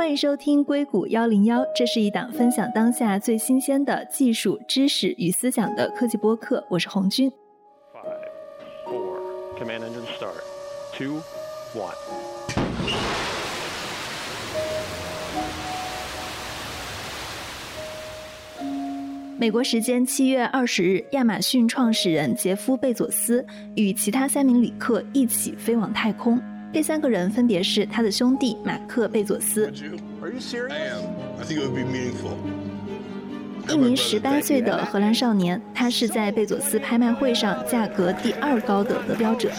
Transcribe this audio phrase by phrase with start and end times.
[0.00, 6.64] 欢迎收听硅谷幺零幺，这是一档分享当下最新鲜的技术知识与思想的科技播客。
[6.70, 7.30] 我是红军。
[7.92, 8.06] Five,
[8.86, 9.18] four,
[9.58, 10.40] command engine start.
[10.96, 11.20] Two,
[11.74, 11.92] one.
[19.38, 23.44] 美国时间七月二十日，亚马逊创始人杰夫·贝佐斯
[23.76, 26.40] 与其他三名旅客一起飞往太空。
[26.72, 29.66] 这三个人分别是他的兄弟马克·贝佐斯
[30.20, 30.70] ，Are you serious?
[30.70, 31.02] I am.
[31.40, 32.36] I think it would be meaningful.
[33.68, 39.50] 一名十八岁的荷兰少年，他是在贝佐斯拍卖会上价格第二高的得标者。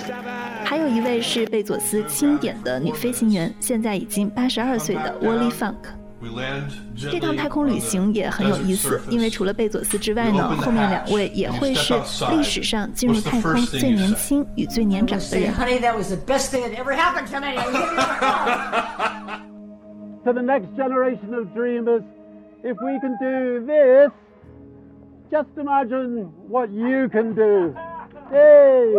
[0.64, 5.91] 还有一位是贝佐斯钦点的女飞行员，现在已经八十二岁的沃利·范克。
[6.22, 11.96] We land 这趟太空旅行也很有意思，因为除了贝佐斯之外呢，后面两位也会是
[12.30, 15.52] 历史上进入太空最年轻与最年长的人。
[15.82, 17.26] that was the best thing that ever happened
[20.24, 22.04] to the next generation of dreamers.
[22.63, 24.12] If we can do this,
[25.32, 27.74] just imagine what you can do.
[28.30, 28.94] Hey!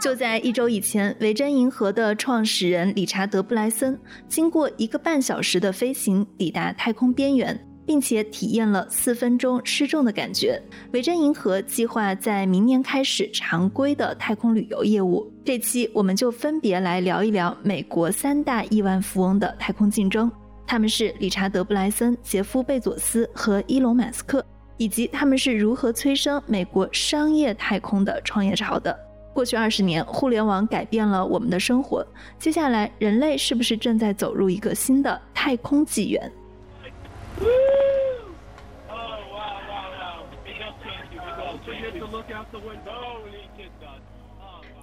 [0.00, 10.58] 就在一周以前，维珍银河的创始人理查德·布莱森经过一个半小时的飞行，抵达太空边缘，并且体验了四分钟失重的感觉。
[10.94, 15.30] 维珍银河计划在明年开始常规的太空旅游业务。
[15.44, 20.32] 这期我们就分别来聊一聊美国三大亿万富翁的太空竞争，
[20.66, 24.42] 他们是理查德·布莱森、杰夫·贝佐斯和伊隆·马斯克，
[24.78, 28.98] 以及他们是如何催生美国商业太空的创业潮的。
[29.32, 32.06] 过去二十年，互联网改变了我们的生活。
[32.38, 36.30] 接下来，人类是不是正在走入一个新的太空纪元？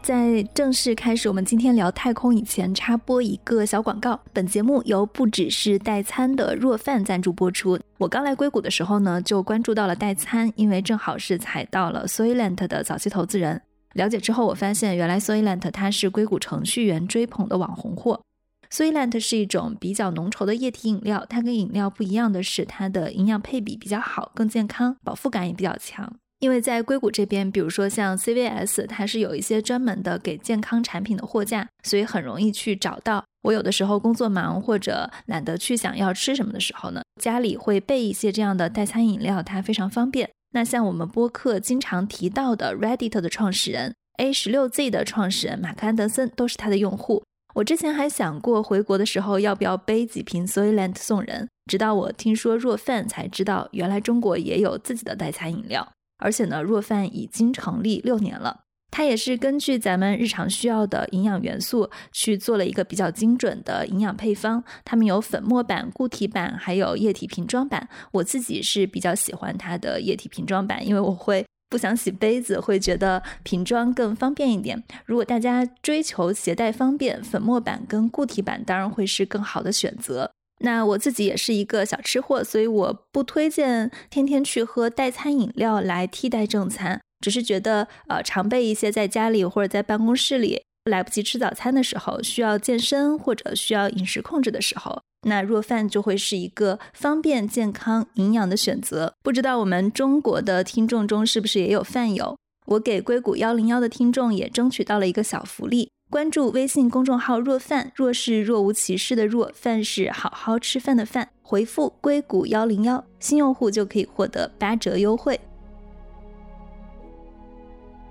[0.02, 4.18] 在正式开始我们今天聊太空以前，插播一个小广告。
[4.32, 7.78] 本节目由不只是代餐的若饭赞助播出。
[7.98, 13.62] 我刚来硅谷的时候呢，就关注到了代餐，因为正好是踩到了 Soylent 的早期投资人。
[13.98, 18.22] 了解之后，我发现原来 Soylent 它是硅谷程序员追捧的网红货。
[18.70, 26.14] Soylent 是一种比较浓稠的液体饮料，它跟饮料不一样的是，它的营养配比比较好，更健康，饱腹感也比较强。
[26.40, 33.24] 因为在硅谷这边，比如说像 CVS，它是有一些专门的给健康产品的货架，所以很容易去找到。
[33.42, 40.30] 我有的时候工作忙或者懒得去想要吃什么的时候呢，家里会备一些这样的代餐饮料，它非常方便。
[40.58, 47.22] 那像我们播客经常提到的 Reddit 的创始人 A 十六 Z 的创始人马克安德森都是他的用户。
[47.54, 55.88] 我之前还想过回国的时候要不要背几瓶 Soylent 送人，直到我听说若饭才知道，原来中国也有自己的代餐饮料。
[56.18, 58.62] 而且呢，若饭已经成立六年了，
[58.98, 64.64] 它也是根据咱们日常需要的营养元素去做了一个比较精准的营养配方。
[64.84, 67.88] 它们有粉末版、固体版，还有液体瓶装版。
[68.12, 74.84] 我自己是比较喜欢它的液体瓶装版，因为我会不想洗杯子，会觉得瓶装更方便一点。
[75.06, 80.32] 如果大家追求携带方便，粉末版跟固体版当然会是更好的选择。
[80.62, 99.14] 那我自己也是一个小吃货，所以我不推荐天天去喝代餐饮料来替代正餐，只是觉得呃常备一些在家里或者在办公室里来不及吃早餐的时候，需要健身或者需要饮食控制的时候，那若饭就会是一个方便、健康、营养的选择。
[99.24, 102.38] 不知道我们中国的听众中是不是也有饭友？
[102.68, 105.90] 我给硅谷幺零幺的听众也争取到了一个小福利。
[106.10, 111.30] 关注微信公众号“若饭”，若是若无其事的若，饭是好好吃饭的饭。
[111.42, 115.38] 回复“硅谷幺零幺”，新用户就可以获得八折优惠。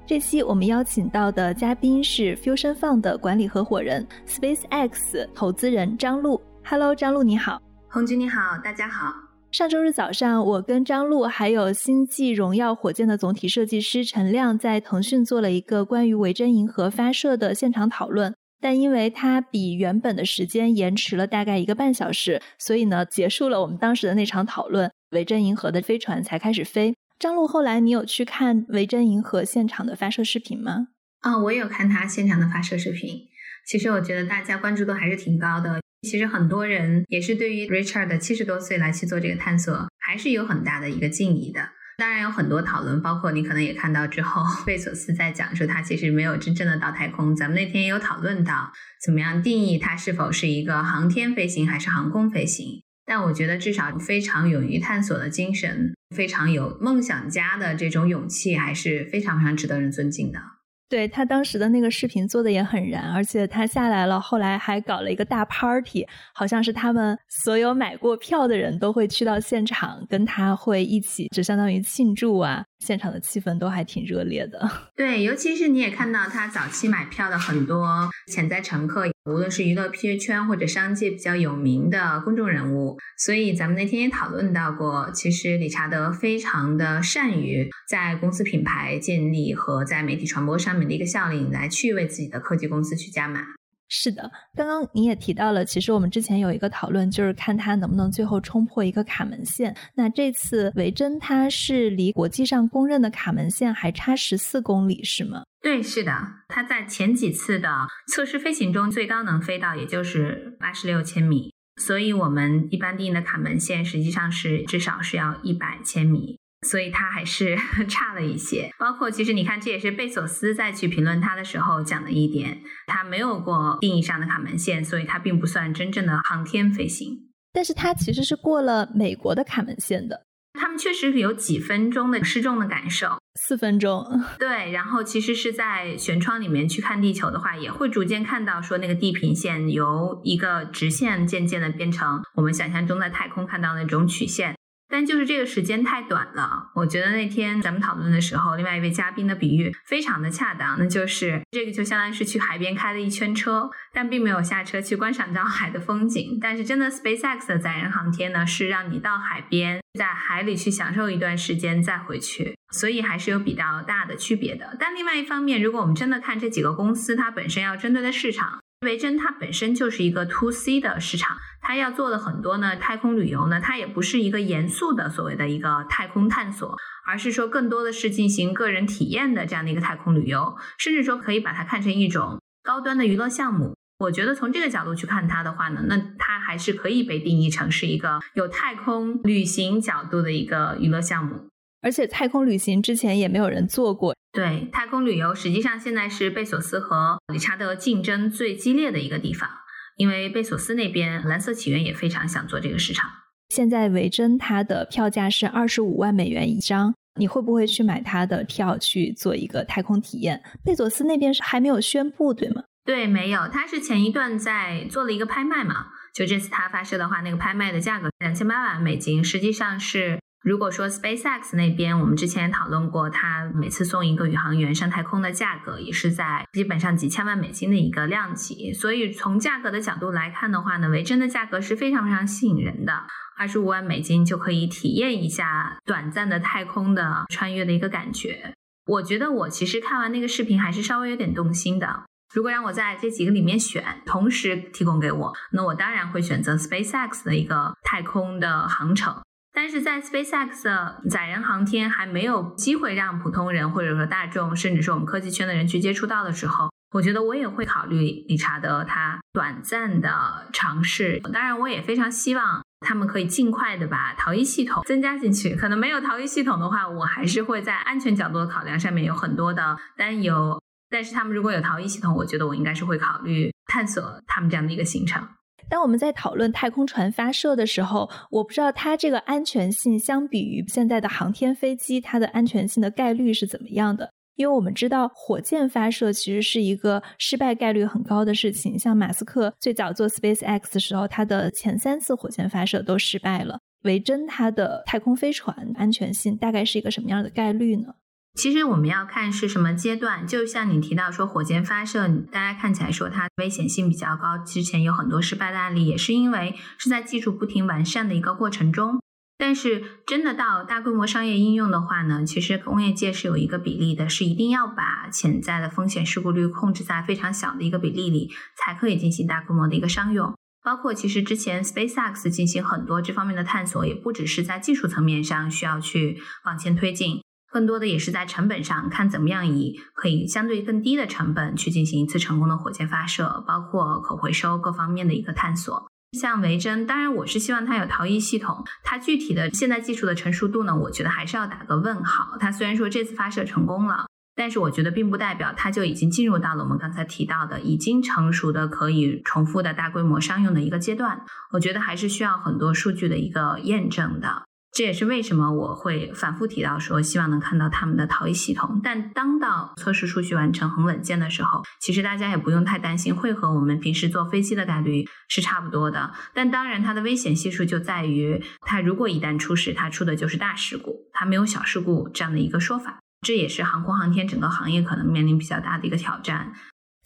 [0.07, 6.41] 这期我们邀请到的嘉宾是 Fusion Fund 的管理合伙人、SpaceX 投资人张璐。
[6.65, 7.61] Hello，张璐你好。
[7.89, 9.13] 红军你好，大家好。
[9.51, 26.95] 上周日早上，我跟张璐还有星际荣耀火箭的总体设计师陈亮在腾讯做了一个关于维珍银河发射的现场讨论，但因为它比原本的时间延迟了大概一个半小时，所以呢，结束了我们当时的那场讨论，维珍银河的飞船才开始飞。
[27.19, 30.89] 张璐，后来你有去看维珍银河现场的发射视频吗？
[31.21, 33.23] 啊、我有看他现场的发射视频。
[33.67, 35.81] 其实我觉得大家关注度还是挺高的。
[36.03, 41.71] 其实很多人也是对于 Richard 的七十多岁来去做这个探索，还是有很大的一个敬意的。
[41.97, 47.35] 当然有很多讨论，包括你可能也看到之后， 贝索斯在讲说他其实没有真正的到太空。
[47.35, 48.71] 咱们那天也有讨论到，
[49.03, 52.83] 怎么样定义它是否是一个航天飞行还是航空飞行。
[53.07, 60.41] 但我觉得至少非常勇于探索的精神，非常有梦想家的这种勇气，还是非常非常值得人尊敬的。
[60.89, 74.71] 对他当时的那个视频做的也很燃，而且他下来了，后来还搞了一个大 party，好像是他们所有买过票的人都会去到现场，跟他会一起，就相当于庆祝啊，现场的气氛都还挺热烈的。
[74.97, 79.89] 对，尤其是你也看到他早期买票的很多潜在乘客，无论是娱乐
[80.19, 90.87] 圈或者商界比较有名的公众人物，所以咱们那天也讨论到过，其实理查德非常的善于在公司品牌建立和在媒体传播上面。
[90.87, 93.41] 的一个效应来去为自己的科技公司去加码。
[93.89, 99.77] 是的，刚刚你也提到了，其实我们之前有一个讨论，就是看它能不能最后冲破一个卡门线。
[99.95, 105.45] 那这次维珍它是离国际上公认的卡门线还差十四公里，是吗？
[105.63, 106.13] 对，是的，
[106.49, 116.39] 它在前几次的测试飞行中最高能飞到也就是八十六千米，所以我们一般定的卡门线实际上是至少是要一百千米。
[116.67, 117.57] 所以它还是
[117.89, 127.31] 差了一些，包括其实你看，这也是贝索斯在去评论它的时候讲的一点，它没有过定义上的卡门线，所以它并不算真正的航天飞行。
[127.53, 130.27] 但是它其实是过了美国的卡门线的，
[130.61, 134.05] 他们确实有几分钟的失重的感受，四分钟。
[134.39, 144.55] 对，然后其实是在舷窗里面去看地球的话，也会逐渐看到说那个地平线由一个直线渐渐的变成我们想象中在太空看到那种曲线。
[144.97, 156.39] 但就是这个时间太短了，我觉得那天咱们讨论的时候，另外一位嘉宾的比喻非常的恰当，那就是这个就相当于是去海边开了一圈车，但并没有下车去观赏到海的风景。
[156.41, 164.79] 但是真的 SpaceX 的载人航天呢，是让你到海边，在海里去享受一段时间再回去，所以还是有比较大的区别的。
[164.81, 168.61] 但另外一方面，如果我们真的看这几个公司，它本身要针对的市场。
[168.87, 176.75] 维珍它本身就是一个 to C 的市场，它要做的很多呢，太空旅游呢，它也不是一个严肃的所谓的一个太空探索，
[177.07, 183.77] 而是说更多的是进行个人体验的这样的一个太空旅游，甚至说可以把它看成一种高端的娱乐项目。
[183.99, 191.49] 我觉得从这个角度去看它的话呢，那它还是可以被定义成是一个有太空旅行角度的一个娱乐项目。
[191.87, 194.13] 而且太空旅行之前也没有人做过。
[194.33, 199.49] 对，太空旅游实际上现在是贝索斯和理查德竞争最激烈的一个地方，
[199.97, 203.09] 因为贝索斯那边蓝色起源也非常想做这个市场。
[203.51, 210.43] 现在维珍它的票价是二十五万美元一张，你会不会去买它的票去做一个太空体验？
[210.65, 212.65] 贝索斯那边是还没有宣布，对吗？
[212.85, 220.19] 对，没有，他是前一段在做了一个拍卖嘛，就这次他发射的话，那个拍卖的价格两千八百万美金，实际上是。
[220.47, 232.93] 如果说 SpaceX 那边，我们之前也讨论过，它每次送一个宇航员上太空的价格也是在基本上几千万美金的一个量级，所以从价格的角度来看的话呢，维珍的价格是非常非常吸引人的，
[233.37, 238.55] 二十五万美金就可以体验一下短暂的太空的穿越的一个感觉。
[238.87, 242.05] 我觉得我其实看完那个视频还是稍微有点动心的。
[242.33, 249.21] 如果让我在这几个里面选，同时提供给我，那我当然会选择 SpaceX 的一个太空的航程。
[249.57, 257.97] 但是在 SpaceX 的载人航天还没有机会让普通人或者说大众，甚至是我们科技圈的人去接触到的时候，我觉得我也会考虑
[258.29, 261.19] 理查德他短暂的尝试。
[261.33, 265.57] 当然，我也非常希望他们可以尽快的把逃逸系统增加进去。
[265.57, 270.61] 可能没有逃逸系统的话，我还是会在安全角度的考量上面有很多的担忧。
[270.91, 275.27] 但是他们如果有逃逸系统，我觉得我应该是会考虑探索他们这样的一个行程。
[275.69, 284.11] 当我们在讨论太空船发射的时候，我不知道它这个安全性相比于现在的航天飞机，它的安全性的概率是怎么样的？
[284.37, 293.59] 因为我们知道火箭发射其实是一个失败概率很高的事情，像马斯克最早做 SpaceX 的时候，他的前三次火箭发射都失败了。
[293.83, 297.95] 维珍它的太空飞船安全性大概是一个什么样的概率呢？
[298.37, 309.01] 其实我们要看是什么阶段，就像你提到说火箭发射，大家看起来说它危险性比较高，之前有很多失败的案例，也是因为是在技术不停完善的一个过程中。
[309.39, 318.31] 但是真的到大规模商业应用的话呢，其实工业界是有一个比例的，是一定要把潜在的风险事故率控制在非常小的一个比例里，
[318.63, 320.35] 才可以进行大规模的一个商用。
[320.63, 327.23] 包括其实之前 SpaceX 进行很多这方面的探索，也不只是在技术层面上需要去往前推进。
[327.53, 335.87] 更多的也是在成本上看怎么样以可以相对更低的成本去进行一次成功的火箭发射，包括可回收各方面的一个探索。
[336.13, 342.37] 像维珍，当然我是希望它有逃逸系统，它具体的现在技术的成熟度呢，我觉得还是要打个问号。
[342.39, 351.23] 它虽然说这次发射成功了，但是我觉得并不代表它就已经进入到了我们刚才提到的已经成熟的可以重复的大规模商用的一个阶段。
[351.53, 354.45] 我觉得还是需要很多数据的一个验证的。
[354.77, 358.79] 这也是为什么我会反复提到说，希望能看到他们的逃逸系统。
[358.85, 366.13] 但当到测试数据完成很稳健的时候，其实大家也不用太担心，会和我们平时坐飞机的概率是差不多的。
[366.35, 372.99] 但当然，它的危险系数就在于，它如果一旦出事，它出的就是大事故，它没有小事故这样的一个说法。
[373.27, 376.53] 这也是航空航天整个行业可能面临比较大的一个挑战。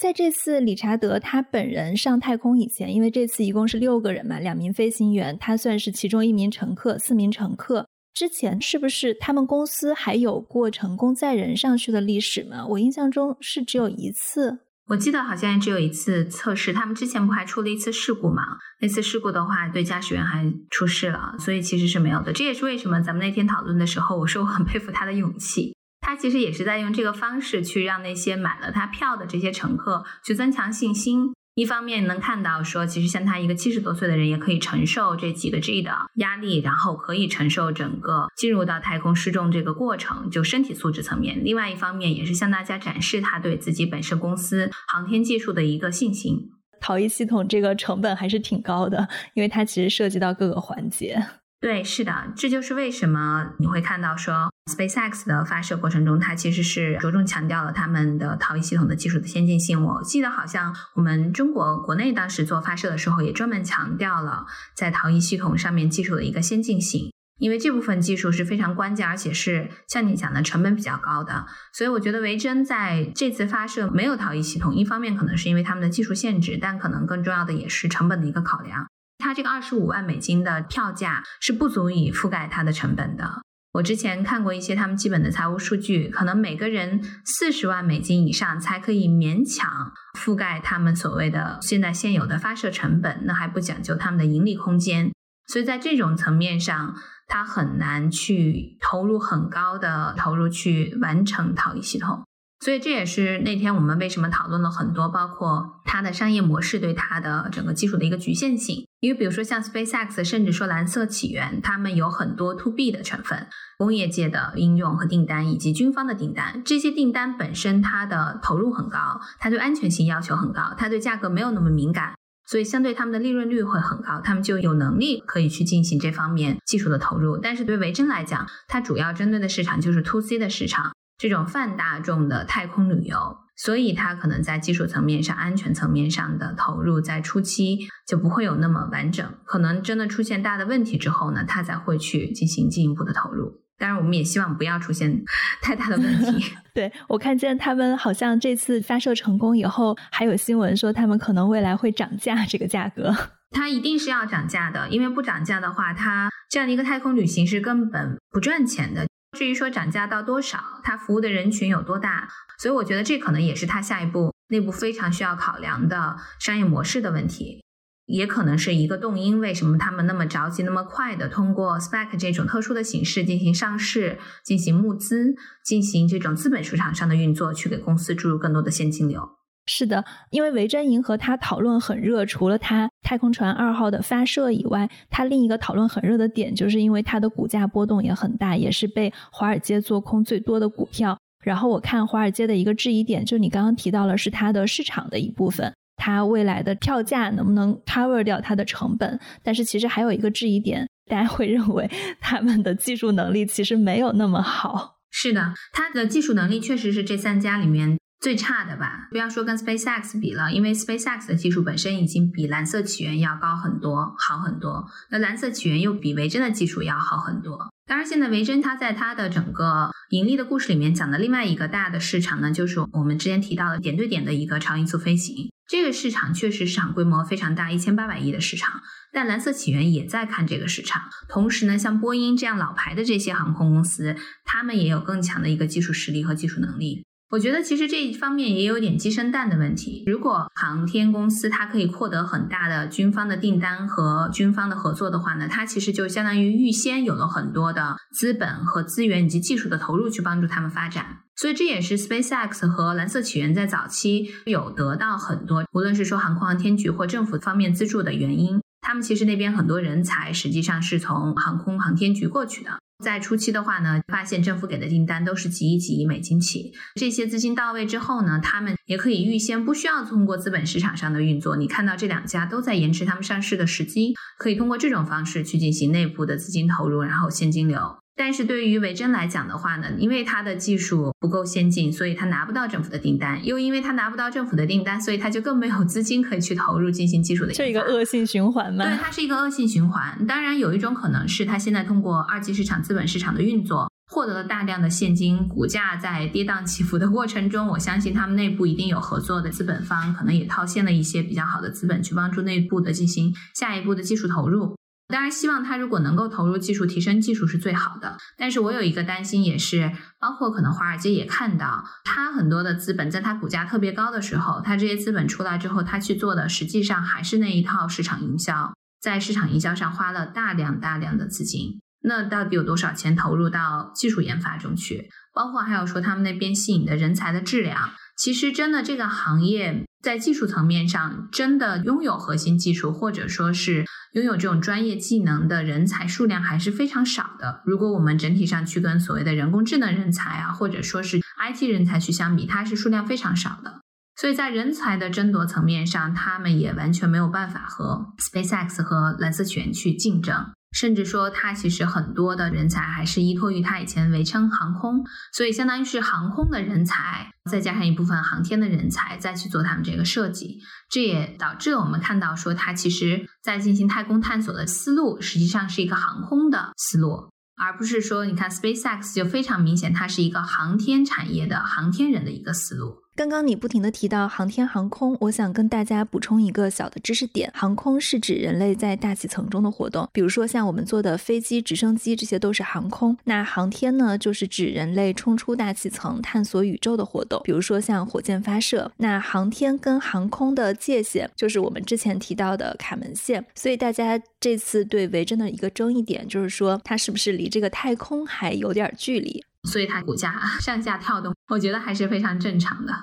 [0.00, 7.86] 在这次理查德他本人上太空以前，因为这次一共是六个人嘛，两名飞行员，他算是其中一名乘客，四名乘客。
[8.14, 12.66] 之前是不是他们公司还有过成功载人上去的历史吗？
[12.66, 16.72] 我印象中是只有一次，我记得好像只有一次测试。
[16.72, 18.42] 他们之前不还出了一次事故吗？
[18.80, 22.32] 那次事故的话，对驾驶员还出事了，所以其实是没有的。
[22.32, 25.76] 这也是为什么咱们那天讨论的时候，我说我很佩服他的勇气。
[26.00, 31.32] 他其实也是在用这个方式去让那些买了他票的这些乘客去增强信心。
[31.56, 41.44] 一方面能看到说，其实像他一个七十多岁的人也可以承受这几个 G 的压力，然后可以承受整个进入到太空失重这个过程，就身体素质层面。
[41.44, 46.50] 另外一方面也是向大家展示他对自己本身公司航天技术的一个信心。
[46.80, 51.22] 逃逸系统这个成本还是挺高的，因为它其实涉及到各个环节。
[51.60, 59.84] 对，是的，这就是为什么你会看到说，SpaceX 的发射过程中，它其实是着重强调了他们的逃逸系统的技术的先进性。
[59.84, 71.44] 我记得好像我们中国国内当时做发射的时候，也专门强调了在逃逸系统上面技术的一个先进性，因为这部分技术是非常关键，而且是像你讲的成本比较高的。
[71.74, 78.86] 所以我觉得维珍在这次发射没有逃逸系统，一方面可能是因为他们的技术限制，但可能更重要的也是成本的一个考量。
[79.20, 83.42] 它这个二十五万美金的票价是不足以覆盖它的成本的。
[83.74, 95.12] 我之前看过一些他们基本的财务数据，可能每个人四十万美金以上才可以勉强覆盖他们所谓的现在现有的发射成本，那还不讲究他们的盈利空间。
[95.46, 96.96] 所以在这种层面上，
[97.28, 102.24] 它很难去投入很高的投入去完成逃逸系统。
[102.62, 108.86] 所以这也是那天我们为什么讨论了很多，包括它的商业模式对它的整个技术的一个局限性。
[109.00, 113.46] 因为比如说像 SpaceX，甚至说蓝色起源，他们有很多 To B 的成分，
[113.78, 116.62] 工业界的应用和订单，以及军方的订单。
[116.62, 122.12] 这些订单本身它的投入很高，它对安全性要求很高，它对价格没有那么敏感，
[122.46, 127.38] 所以相对他们的利润率会很高，他们就有能力可以去进行这方面技术的投入。
[127.38, 130.92] 但是对维珍来讲，它主要针对的市场就是 To C 的市场。
[131.20, 139.30] 这种泛大众的太空旅游，所以它可能在技术层面上、安全层面上的投入，在初期就不会有那么完整。
[139.44, 143.60] 可能真的出现大的问题之后呢，它才会去进行进一步的投入。
[143.78, 145.22] 当然，我们也希望不要出现
[145.60, 146.52] 太大的问题。
[146.74, 153.14] 对我看见他们好像这次发射成功以后，还有新闻说他们可能未来会涨价，这个价格
[153.52, 159.06] 它一定是要涨价的，因为不涨价的话，它这样的一个太空旅行是根本不赚钱的。
[159.36, 167.62] 至于说涨价到多少，它服务的人群有多大，所以我觉得这可能也是它下一步内部非常需要考量的商业模式的问题，
[168.06, 169.40] 也可能是一个动因。
[169.40, 179.39] 为什么他们那么着急、那么快的通过 SPAC 这种特殊的形式进行上市、进行募资、进行这种资本市场上的运作，去给公司注入更多的现金流？
[179.72, 191.16] 是的，因为维珍银河它讨论很热，除了它太空船二号的发射以外，它另一个讨论很热的点，就是因为它的股价波动也很大，也是被华尔街做空最多的股票。
[191.44, 199.20] 然后我看华尔街的一个质疑点，就你刚刚提到了，是它的市场的一部分，它未来的票价能不能 cover 掉它的成本？
[199.44, 201.88] 但是其实还有一个质疑点，大家会认为
[202.20, 204.96] 他们的技术能力其实没有那么好。
[205.12, 207.96] 是的，它的技术能力确实是这三家里面。
[208.20, 214.86] 最差的吧，不要说跟 SpaceX 比了，因为 SpaceX 的技术本身已经比蓝色起源要高很多，好很多。
[215.10, 217.72] 那蓝色起源又比维珍的技术要好很多。
[217.86, 225.50] 当然，现在维珍它在它的整个盈利的故事里面讲的另外一个大的市场呢，就是我们之前提到的点对点的一个超音速飞行。
[225.66, 228.82] 这个市场确实市场规模非常大，一千八百亿的市场。
[229.12, 237.06] 但蓝色起源也在看这个市场，同时呢，像波音这样老牌的这些航空公司，他们也有更强的一个技术实力和技术能力。
[237.30, 240.02] 我觉得其实这一方面也有点鸡生蛋的问题。
[240.06, 251.18] 如果航天公司它可以获得很大的军方的订单和军方的合作的话呢，它其实就相当于预先有了很多的资本和资源以及技术的投入去帮助他们发展。
[251.36, 258.60] 所以这也是 SpaceX 和蓝色起源在早期有得到很多，无论是说航空航天局或政府方面资助的原因。
[258.80, 262.80] 他们其实那边很多人才实际上是从航空航天局过去的。
[263.00, 271.56] 在初期的话呢，发现政府给的订单都是几亿几亿美金起，这些资金到位之后呢，他们也可以预先不需要通过资本市场上的运作。
[271.56, 277.78] 你看到这两家都在延迟他们上市的时机，可以通过这种方式去进行内部的资金投入，然后现金流。
[278.20, 287.64] 但是对于维珍来讲的话呢，因为它的技术不够先进，所以它拿不到政府的订单；又因为它拿不到政府的订单，所以它就更没有资金可以去投入进行技术的研发。
[287.64, 288.84] 这一个恶性循环吗？
[288.84, 290.26] 对，它是一个恶性循环。
[290.26, 304.76] 当然，有一种可能是它现在通过二级市场资本市场的运作，获得了大量的现金，股价在跌宕起伏的过程中，我相信他们内部一定有合作的资本方，可能也套现了一些比较好的资本，去帮助内部的进行下一步的技术投入。
[305.10, 308.16] 当然，希望他如果能够投入技术提升技术是最好的。
[308.38, 321.80] 但是我有一个担心，也是包括可能华尔街也看到，他很多的资本在他股价特别高的时候，他这些资本出来之后，他去做的实际上还是那一套市场营销，在市场营销上花了大量大量的资金。
[322.02, 325.10] 那到底有多少钱投入到技术研发中去？
[325.34, 327.90] 包括还有说他们那边吸引的人才的质量。
[328.20, 337.62] 其实，真的这个行业在技术层面上，真的拥有核心技术，或者说是拥有这种专业技能的人才数量还是非常少的。
[337.64, 343.80] 如果我们整体上去跟所谓的人工智能人才啊，或者说是 IT 人才去相比，它是数量非常少的。
[344.20, 350.50] 所以在人才的争夺层面上，他们也完全没有办法和 SpaceX 和蓝色起源去竞争。
[350.72, 372.96] 甚至说，它其实很多的人才还是依托于它以前维称航空，所以相当于是航空的人才，再加上一部分航天的人才，再去做他们这个设计，这也导致我们看到说，它其实在进行太空探索的思路，实际上是一个航空的思路，而不是说，你看 SpaceX 就非常明显，它是一个航天产业的航天人的一个思路。
[373.20, 383.14] 刚刚你不停的提到航天航空，我想跟大家补充一个小的知识点：航空是指人类在大气层中的活动，比如说像我们坐的飞机、直升机，这些都是航空。
[383.24, 388.90] 那航天呢，就是指人类冲出大气层、探索宇宙的活动，比如说像火箭发射。
[388.96, 393.44] 那航天跟航空的界限，就是我们之前提到的卡门线。
[393.54, 399.44] 所以大家这次对维珍的一个争议点，就是说它是不是离这个太空还有点距离？
[399.64, 402.94] 所以它股价 上下跳动，我觉得还是非常正常的。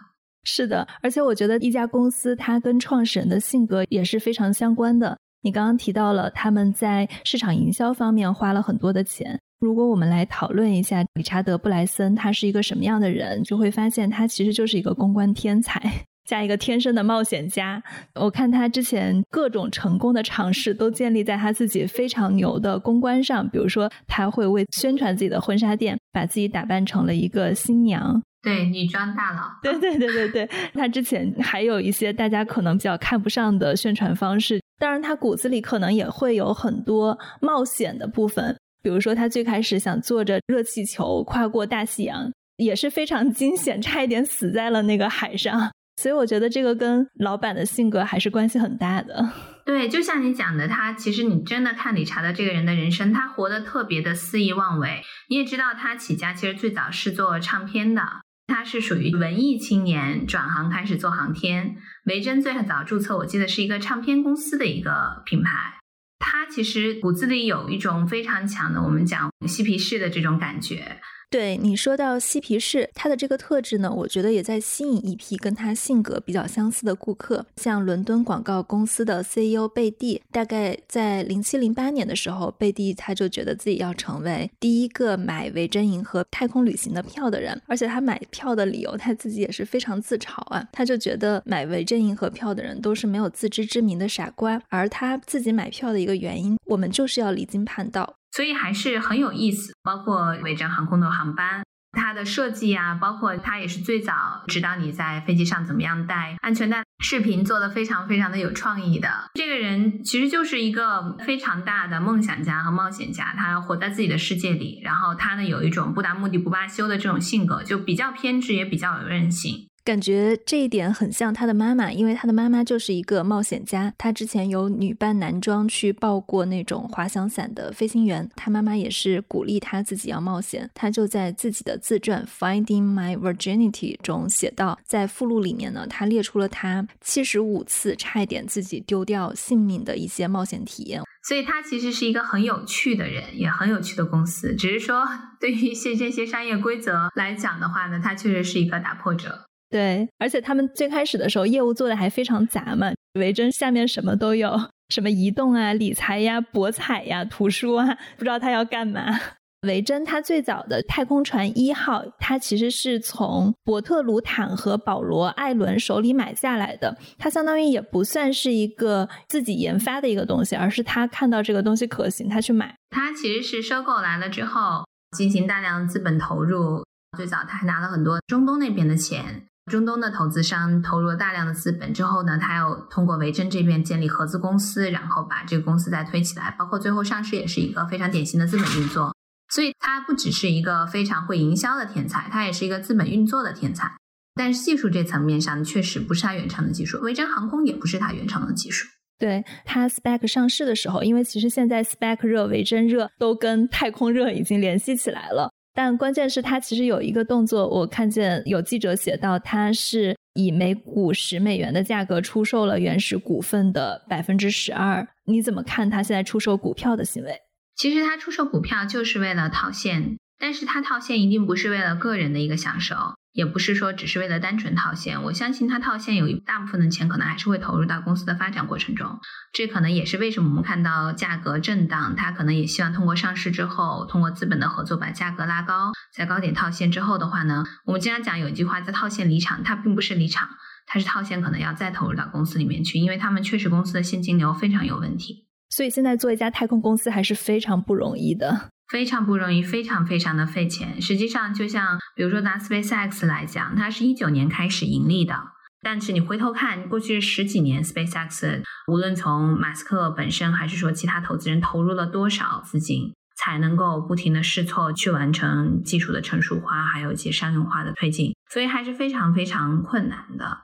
[0.50, 5.18] 是的，而且我觉得一家公司它跟创始人的性格也是非常相关的。
[5.42, 9.38] 你刚刚提到了他们在市场营销方面花了很多的钱。
[9.60, 15.82] 如果我们来讨论一下理查德·布莱森他是一个什么样的人，就会发现他其实就是一个公关天才
[16.24, 17.84] 加一个天生的冒险家。
[18.16, 28.22] 我看他之前各种成功的尝试都建立在他自己非常牛的公关上，比如说他会为宣传自己的婚纱店，把自己打扮成了一个新娘。
[28.42, 29.50] 对，女装大佬。
[29.62, 45.72] 对对对对对，他 之前还有一些大家可能比较看不上的宣传方式，当然他骨子里可能也会有很多冒险的部分，比如说他最开始想坐着热气球跨过大西洋，也是非常 惊险，差一点死在了那个海上。
[46.00, 49.28] 所以我觉得这个跟老板的性格还是关系很大的。
[49.66, 55.02] 对，就像你讲的，他其实你真的看理查德这个人的人生，他活得特别的肆意妄为。
[55.28, 58.04] 你也知道，他起家其实最早是做唱片的。
[58.48, 61.76] 他是属于文艺青年转行开始做航天。
[62.06, 65.76] 维珍最早注册，我记得是一个唱片公司的一个品牌。
[66.20, 71.00] 他其实骨子里有一种非常强的，我们讲嬉皮士的这种感觉。
[71.30, 80.22] 对你说到嬉皮士，他的这个特质呢，我觉得也在吸引一批跟他性格比较相似的顾客，像伦敦广告公司的 CEO 贝蒂。
[80.32, 98.17] 大概在零七零八年的时候，贝蒂他就觉得自己要成为第一个买维珍银河太空旅行的票的人，而且他买票的理由他自己也是非常自嘲啊，他就觉得买维珍银河票的人都是没有自知之明的傻瓜，而他自己买票的一个原因，我们就是要离经叛道。
[98.38, 109.10] 所以还是很有意思，包括维珍航空的航班，它的设计啊，包括它也是最早指导你在飞机上怎么样带安全带，视频做的非常非常的有创意的。
[109.34, 119.68] 这个人其实就是一个非常大的梦想家和冒险家，他活在自己的世界里，然后他呢有一种不达目的不罢休的这种性格，就比较偏执，也比较有韧性。
[119.88, 123.94] 感觉这一点很像他的妈妈，因为他的妈妈就是一个冒险家。
[123.98, 128.30] 他之前有女扮男装去抱过那种滑翔伞的飞行员。
[128.36, 130.70] 他妈妈也是鼓励他自己要冒险。
[130.74, 141.02] 他就在自己的自传《Finding My Virginity》中写道，在附录里面呢，他列出了他七十五次差一点自己丢掉性命的一些冒险体验。
[141.26, 144.54] 所以，他其实是一个很有趣的人，也很有趣的公司。
[144.54, 145.08] 只是说，
[145.40, 149.46] 对于一些这些商业规则来讲的话呢，他确实是一个打破者。
[149.70, 154.58] 对，而且他们最开始的时候业务做的还非常杂嘛，维珍下面什么都有，
[154.90, 159.20] 什么移动啊、理财呀、博彩呀、图书啊，不知道他要干嘛。
[159.68, 166.96] 维珍他最早的太空船一号，它其实是从伯特鲁坦和保罗艾伦手里买下来的。
[167.18, 172.74] 它相当于也不算是一个自己研发的一个东西，而是他看到这个东西可行，他去买。
[172.92, 174.86] 他其实是收购来了之后，
[175.18, 176.86] 进行大量资本投入。
[177.18, 189.14] 最早他还拿了很多中东那边的钱，中东的投资商投入了大量的资本之后呢，他又通过维珍这边建立合资公司，然后把这个公司再推起来，包括最后上市也是一个非常典型的资本运作。
[189.50, 193.92] 所以他不只是一个非常会营销的天才，他也是一个资本运作的天才。
[194.36, 198.88] 但是技术这层面上确实不是他原创的技术，维珍航空也不是他原创的技术。
[199.20, 205.52] 对他 SPAC 上市的时候，因为其实现在 SPAC 热、维珍热都跟太空热已经联系起来了。
[205.78, 215.08] 但关键是他其实有一个动作，我看见有记者写到，他是以每股十美元的价格出售了原始股份的百分之十二。
[215.26, 217.38] 你怎么看他现在出售股票的行为？
[217.76, 222.96] 其实他出售股票就是为了套现，但是他套现一定不是为了个人的一个享受，
[223.38, 225.22] 也不是说只是为了单纯套现。
[225.22, 229.20] 我相信他套现有一大部分的钱可能还是会投入到公司的发展过程中，
[229.54, 240.50] 这可能也是为什么我们看到价格震荡，他可能也希望通过上市之后，通过资本的合作把价格拉高，在高点套现之后的话呢，我们经常讲有一句话叫套现离场，它并不是离场，
[240.88, 245.46] 它是套现可能要再投入到公司里面去，因为他们确实公司的现金流非常有问题。
[245.70, 251.02] 所以现在做一家太空公司还是非常不容易的，非常不容易，非常非常的费钱。
[251.02, 255.36] 实际上，就像比如说拿 SpaceX 来讲，它是一九年开始盈利的，
[255.82, 270.60] 但是你回头看过去十几年，SpaceX 无论从马斯克本身还是说其他投资人投入了多少资金，才能够不停的试错去完成技术的成熟化，还有一些商用化的推进，所以还是非常非常困难的。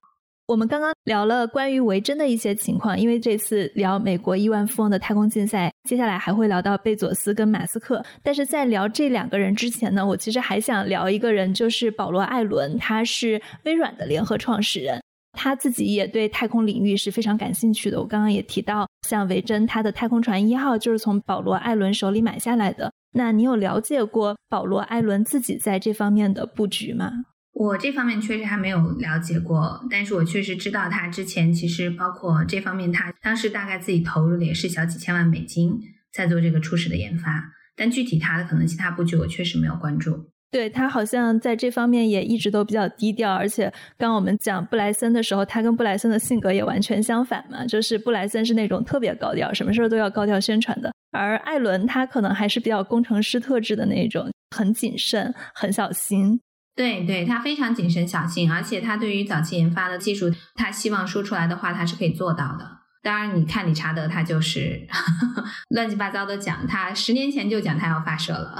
[0.53, 8.05] 我们刚刚聊了关于维珍的一些情况，因为这次聊美国亿万富翁的太空竞赛，接下来还会聊到贝佐斯跟马斯克。
[8.21, 17.99] 但是在聊这两个人之前呢，我其实还想聊一个人，就是保罗·艾伦，他是微软的联合创始人，他自己也对太空领域是非常感兴趣的。
[17.99, 22.91] 我刚刚也提到，像维珍，他的太空船一号就是从保罗·艾伦手里买下来的。
[23.15, 27.25] 那你有了解过保罗·艾伦自己在这方面的布局吗？
[27.53, 35.79] 我这方面确实还没有了解过，但是我确实知道他之前其实包括这方面，他当时大概自己投入的也是小几千万美金
[36.11, 40.31] 在做这个初始的研发，但具体他的可能其他布局我确实没有关注。
[40.51, 56.39] 对他好像在这方面也一直都比较低调，而且刚我们讲布莱森的时候，他跟布莱森的性格也完全相反嘛，就是布莱森是那种特别高调，什么事儿都要高调宣传的，而艾伦他可能还是比较工程师特质的那种，很谨慎，很小心。
[56.75, 62.79] 对对，他非常谨慎小心，而且他对于早期研发的技术，他希望说出来的话，他是可以做到的。
[63.03, 64.87] 当然，你看理查德，他就是
[65.75, 68.57] 乱七八糟的讲，他十年前就讲他要发射了，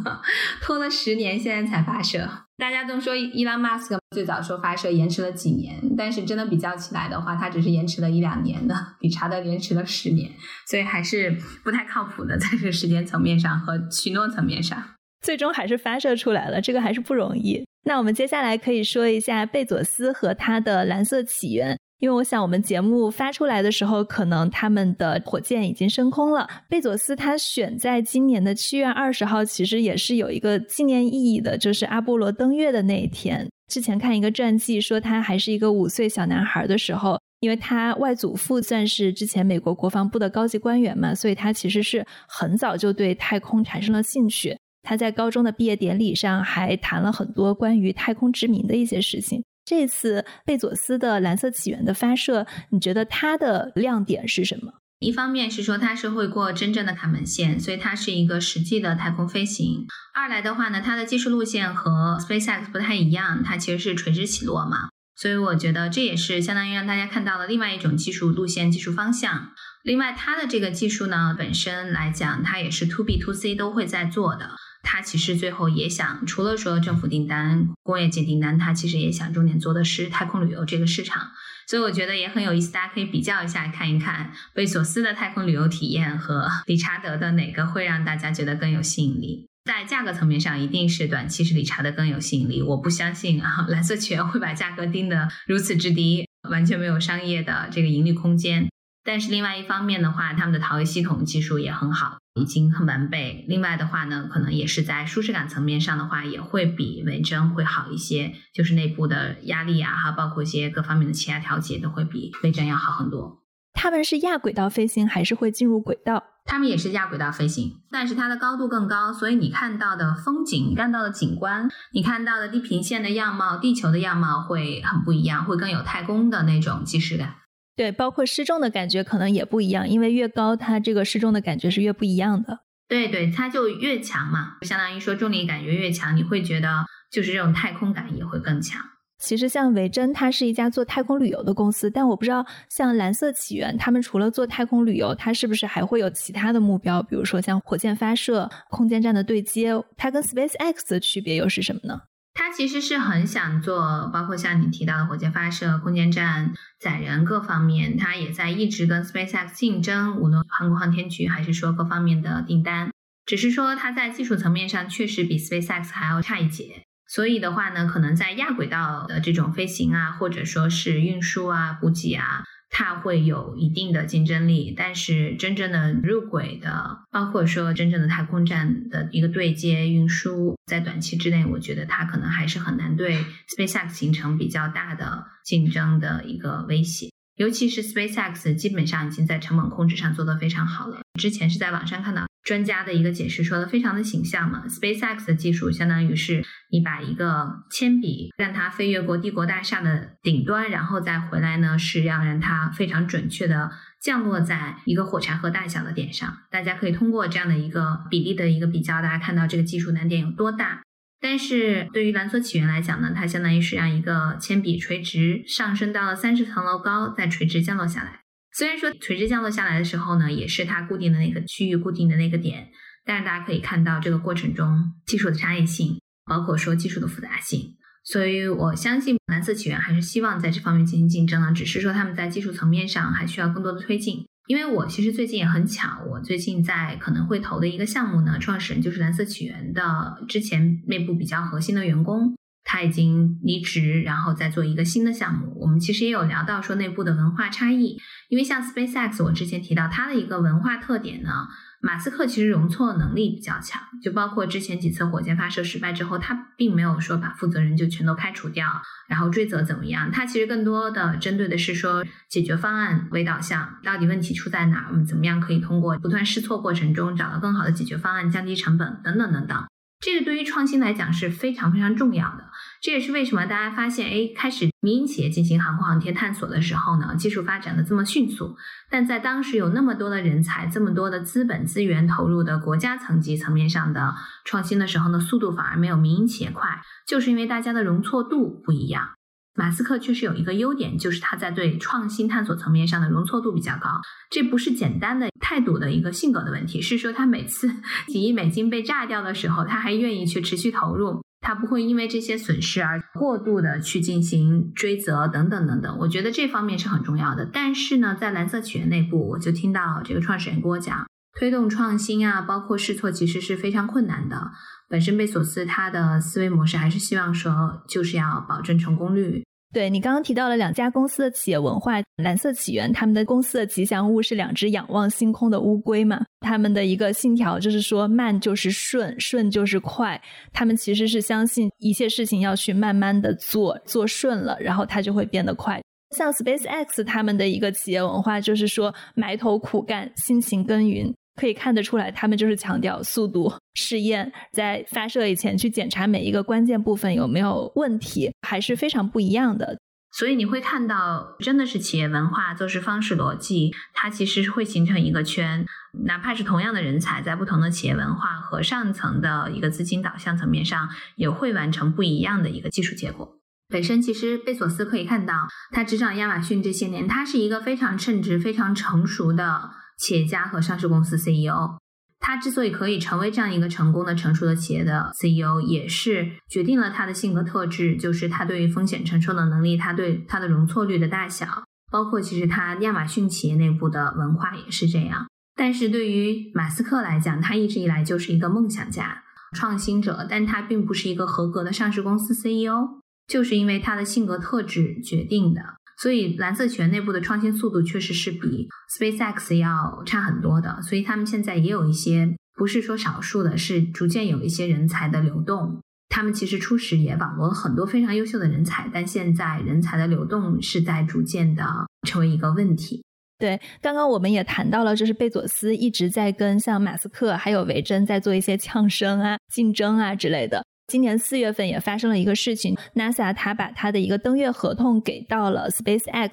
[0.60, 2.28] 拖了十年，现在才发射。
[2.58, 10.32] 大家都说伊朗马斯克最早说发射延迟了几年，但是真的比较起来的话，他只是延迟了一两年的，理查德延迟了十年，
[10.66, 14.82] 所以还是不太靠谱的，在这个时间层面上和许诺层面上。
[15.26, 17.60] 最终还是发射出来了，这个还是不容易。
[17.82, 26.48] 那我们接下来可以说一下贝佐斯和他的蓝色起源，因为我想我们节目发出来的时候，可能他们的火箭已经升空了。
[26.68, 33.48] 贝佐斯他选在今年的七月二十号，其实也是有一个纪念意义的，就是阿波罗登月的那一天。
[33.66, 44.56] 之前看一个传记说，他还是一个五岁小男孩的时候，因为他外祖父算是之前美国国防部的高级官员嘛，所以他其实是很早就对太空产生了兴趣。
[44.86, 49.42] 他在高中的毕业典礼上还谈了很多关于太空殖民的一些事情。
[49.64, 54.72] 这次贝佐斯的蓝色起源的发射，你觉得它的亮点是什么？
[55.00, 59.86] 一方面是说它是会过真正的卡门线，所以它是一个实际的太空飞行。
[60.14, 69.50] 二来的话呢，它的技术路线和 SpaceX 不太一样，它其实是垂直起落嘛，所以我觉得这也是相当于让大家看到了另外一种技术路线、技术方向。
[69.82, 74.52] 另外，它的这个技术呢本身来讲，它也是 To B To C 都会在做的。
[74.88, 81.32] 他其实最后也想，除了说政府订单、工业界订单，他其实也想重点做的是太空旅游这个市场。
[81.66, 89.48] 所以我觉得也很有意思，大家可以比较一下，看一看贝索斯的太空旅游体验和理查德的哪个会让大家觉得更有吸引力。
[89.64, 92.62] 在价格层面上，一定是短期是理查德更有吸引力。
[92.62, 98.68] 我不相信啊，蓝色起源会把价格定得如此之低，完全没有商业的这个盈利空间。
[99.02, 103.44] 但是另外一方面的话，他们的逃逸系统技术也很好，已经很完备。
[103.48, 113.42] 另外的话呢，可能也是在舒适感层面上的话，也会比维珍会好一些，就是内部的压力啊，还有包括一些各方面的气压调节都会比维珍要好很多。
[113.72, 116.22] 他们是亚轨道飞行还是会进入轨道？
[116.46, 127.34] 他们也是亚轨道飞行，但是它的高度更高，所以你看到的风景、看到的景观、你看到的地平线的样貌、地球的样貌会很不一样，会更有太空的那种即视感。
[127.76, 132.60] 对，包括失重的感觉可能也不一样，因为越高，它这个失重的感觉是越不一样的。
[132.88, 138.80] 对对，它就越强嘛，相当于说重力感觉越强，你会觉得就是这种太空感也会更强。
[139.18, 147.02] 其实像维珍，它是一家做太空旅游的公司，但我不知道像蓝色起源，他们除了做太空旅游，它是不是还会有其他的目标？
[147.02, 152.00] 比如说像火箭发射、空间站的对接，它跟 SpaceX 的区别又是什么呢？
[152.46, 162.92] 他其实是很想做，包括像你提到的火箭发射、空间站、载人各方面，他也在一直跟 SpaceX 竞争，无论航空航天局还是说各方面的订单。
[163.26, 166.84] 只是说他在技术层面上确实比 SpaceX 还要差一截。
[167.08, 174.74] 所以的话呢，可能在亚轨道的这种飞行啊，或者说是运输啊、补给啊，它会有一定的竞争力。
[174.76, 183.18] 但是真正的入轨的，包括说真正的太空站的一个对接运输，在短期之内，我觉得它可能还是很难对
[183.56, 187.10] SpaceX 形成比较大的竞争的一个威胁。
[187.36, 191.00] 尤其是 SpaceX 基本上已经在成本控制上做得非常好了。
[191.18, 192.26] 之前是在网上看到。
[192.46, 206.32] 专家的一个解释说的非常的形象嘛，SpaceX 的技术相当于是你把一个铅笔让它飞越过帝国大厦的顶端，然后再回来呢，是要让它非常准确的降落在一个火柴盒大小的点上。
[206.48, 210.82] 大家可以通过这样的一个比例的一个比较，大家看到这个技术难点有多大。
[211.20, 218.20] 但是对于蓝色起源来讲呢，它相当于是让一个铅笔垂直上升到了三十层楼高，再垂直降落下来。
[218.52, 222.68] 虽然说垂直降落下来的时候呢，也是它固定的那个区域、固定的那个点，
[223.04, 227.76] 但是大家可以看到这个过程中技术的差异性，包括说技术的复杂性。
[228.04, 234.26] 所以我相信蓝色起源还是希望在这方面进行竞争的，只是说他们在技术层面上还需要更多的推进。
[234.46, 242.34] 因为我其实最近也很巧，我最近在可能会投的一个项目呢，创始人就是蓝色起源的之前内部比较核心的员工。
[242.68, 245.56] 他已经离职，然后再做一个新的项目。
[245.60, 247.96] 我们其实也有聊到说内部的文化差异，
[248.28, 251.46] 因为像 SpaceX，我之前提到它的一个文化特点呢，
[251.82, 258.66] 马斯克其实容错能力比较强，就包括之前几次火箭发射失败之后，他并没有说把负责人就全都开除掉，
[259.08, 260.10] 然后追责怎么样？
[260.10, 264.88] 他其实更多的针对的是说解决方案为导向，到底问题出在哪？
[264.90, 269.64] 我们怎么样可以通过不断试错过程中找到更好的解决方案，降低成本等等等等。
[269.98, 272.44] 这个对于创新来讲是非常非常重要的。
[272.82, 278.56] 这也是为什么大家发现，哎，开始民营企业进行航空航天探索的时候呢，技术发展的这么迅速。
[278.90, 289.15] 但在当时有那么多的人才、这么多的资本资源投入的国家层级层面上的创新的时候呢，速度反而没有民营企业快，就是因为大家的容错度不一样。
[289.56, 294.00] 马斯克确实有一个优点，就是他在对创新探索层面上的容错度比较高。
[294.30, 297.70] 这不是简单的态度的一个性格的问题，是说他每次
[298.06, 305.98] 几亿美金被炸掉的时候，他还愿意去持续投入，他不会因为这些损失而过度的去进行追责等等等等。
[306.00, 307.48] 我觉得这方面是很重要的。
[307.50, 311.06] 但是呢，在蓝色起源内部，我就听到这个创始人跟我讲，
[311.38, 314.50] 推动创新啊，包括试错，其实是非常困难的。
[314.88, 319.44] 本身贝索斯他的思维模式还是希望说，就是要保证成功率。
[319.72, 326.24] 对你刚刚提到了两家公司的企业文化，蓝色起源他们的公司的吉祥物是两只仰望星空的乌龟嘛？
[326.40, 330.20] 他们的一个信条就是说慢就是顺，顺就是快。
[330.52, 335.82] 他们其实是相信一切事情要去慢慢的做，做顺了，然后它就会变得快。
[336.16, 341.12] 像 SpaceX 他们的一个企业文化就是说埋头苦干，辛勤耕耘。
[341.36, 349.78] 可以看得出来，他们就是强调速度、试验，在发射以前去检查每一个关键部分有没有问题，还是非常不一样的。
[350.12, 355.66] 所以你会看到，真的是企业文化、做事方式、逻辑，它其实是会形成一个圈。
[356.06, 363.36] 哪怕是同样的人才，在不同的企业文化和上层的一个资金导向层面上，也会完成不一样的一个技术结果。
[363.68, 369.70] 本身其实贝索斯可以看到，他执掌亚马逊这些年，他是一个非常称职、非常成熟的。
[369.96, 371.78] 企业家和上市公司 CEO，
[372.18, 381.46] 他之所以可以成为这样一个成功的、成熟的企业的 CEO，也是决定了他的性格特质，就是他对于风险承受的能力，他对他的容错率的大小，
[381.90, 385.26] 包括其实他亚马逊企业内部的文化也是这样。
[385.54, 389.22] 但是对于马斯克来讲，他一直以来就是一个梦想家、
[389.54, 395.62] 创新者，但他并不是一个合格的上市公司 CEO，就是因为他的性格特质决定的。
[395.98, 400.80] 所以，蓝色起源内部的创新速度确实是比 SpaceX 要差很多的。
[400.82, 405.80] 所以，他们现在也有一些，不是说少数的，是逐渐有一些人才的流动。
[406.08, 411.64] 他们其实初始也网罗了很多非常优秀的人才，但现在人才的流动是在逐渐的
[412.06, 413.02] 成为一个问题。
[413.38, 420.64] 对，刚刚我们也谈到了，就是贝佐斯一直在跟像马斯克还有维珍在做一些呛声啊、竞争啊之类的。
[420.88, 426.30] 今年四月份也发生了一个事情，NASA 它把它的一个登月合同给到了 SpaceX，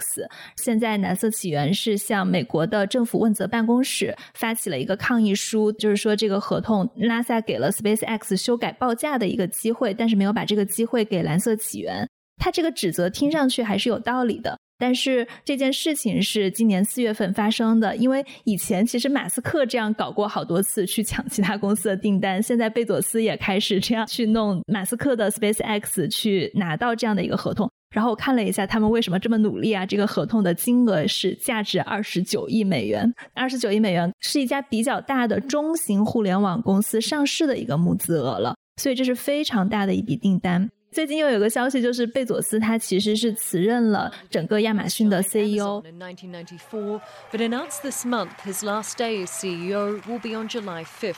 [0.55, 12.07] 现在蓝色起源是向美国的政府问责办公室发起了一个抗议书，就是说这个合同 NASA 给了 SpaceX 修改报价的一个机会，但是没有把这个机会给蓝色起源。
[12.37, 14.59] 他这个指责听上去还是有道理的。
[14.77, 27.69] 但是这件事情是今年四月份发生的，因为以前其实马斯克这样搞过好多次去抢其他公司的订单，现在贝佐斯也开始这样去弄马斯克的 SpaceX 去拿到这样的一个合同。
[27.93, 29.85] 然后我看了一下他们为什么这么努力啊？
[29.85, 40.67] 这个合同的金额是价值二十九亿美元，二十九亿美元是一家比较大的中型互联网公司上市的一个募资额了，所以这是非常大的一笔订单。
[40.93, 45.83] 最近又有个消息，就是贝佐斯他其实是辞任了整个亚马逊的 CEO。
[45.83, 47.01] In 1994,
[47.31, 51.15] but announced this month his last day as CEO will be on July 5th.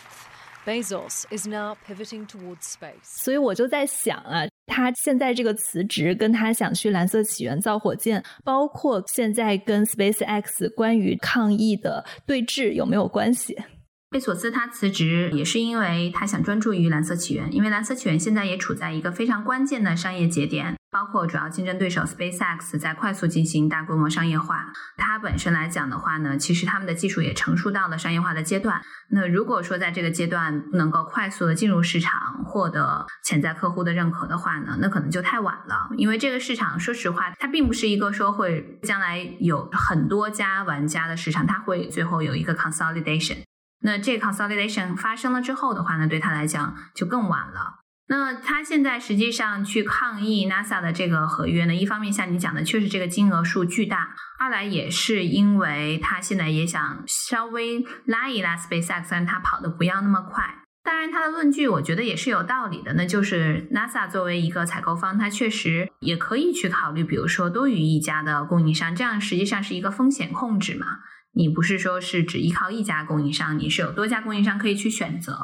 [0.65, 3.03] Bezos is now pivoting towards space.
[3.03, 13.55] 所以我就在想啊，他现在这个辞职跟他想去蓝色起源造火箭，包括现在跟 SpaceX 关于抗议的对峙有没有关系？
[14.11, 24.71] 贝索斯他辞职也是因为他想专注于蓝色起源，因为蓝色起源现在也处在一个非常关键的商业节点，包括主要竞争对手 SpaceX 在快速进行大规模商业化。
[24.95, 28.81] 它本身来讲的话呢，其实他们的技术也成熟到了商业化的阶段。
[29.09, 35.89] 那如果说在这个阶段不能够快速的进入市场，获得潜在客户的认可的话呢，那可能就太晚了。
[35.97, 43.39] 因为这个市场，说实话，它并不是一个说会将来有很多家玩家的市场，它会最后有一个 consolidation。
[43.81, 47.81] 那这 consolidation 发生了之后的话呢，对他来讲就更晚了。
[48.07, 53.97] 那他现在实际上去抗议 NASA 的这个合约呢，一方面像你讲的，确实这个金额数巨大；
[54.39, 60.64] 二来也是因为他现在也想稍微拉一拉 SpaceX，让他跑的不要那么快。
[60.85, 70.85] 当然，他的论据我觉得也是有道理的，那就是 NASA 作为一个采购方，它确实也可以去考虑，比如说多于一家的供应商，这样实际上是一个风险控制嘛。
[71.33, 75.35] 你不是说是只依靠一家供应商，你是有多家供应商可以去选择。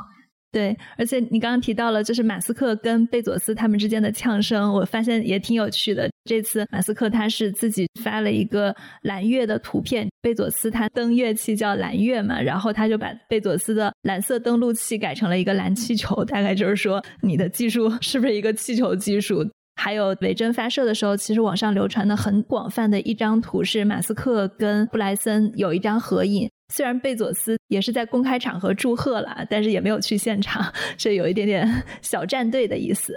[0.51, 6.10] 对，而且你刚刚提到了，就是马斯克跟贝佐斯他们之间的呛声，我发现也挺有趣的。
[6.25, 19.43] 这次马斯克他是自己发了一个蓝月的图片，贝佐斯他登月器叫蓝月嘛，然后他就把贝佐斯的蓝色登陆器改成了一个蓝气球，大概就是说你的技术是不是一个气球技术？
[19.75, 26.47] 还有维珍发射的时候，其实网上流传的很广泛的一张图是马斯克跟布莱森有一张合影。
[26.71, 33.15] 虽然贝佐斯也是在公开场合祝贺了，但是也没有去现场， 这有一点点小战队的意思。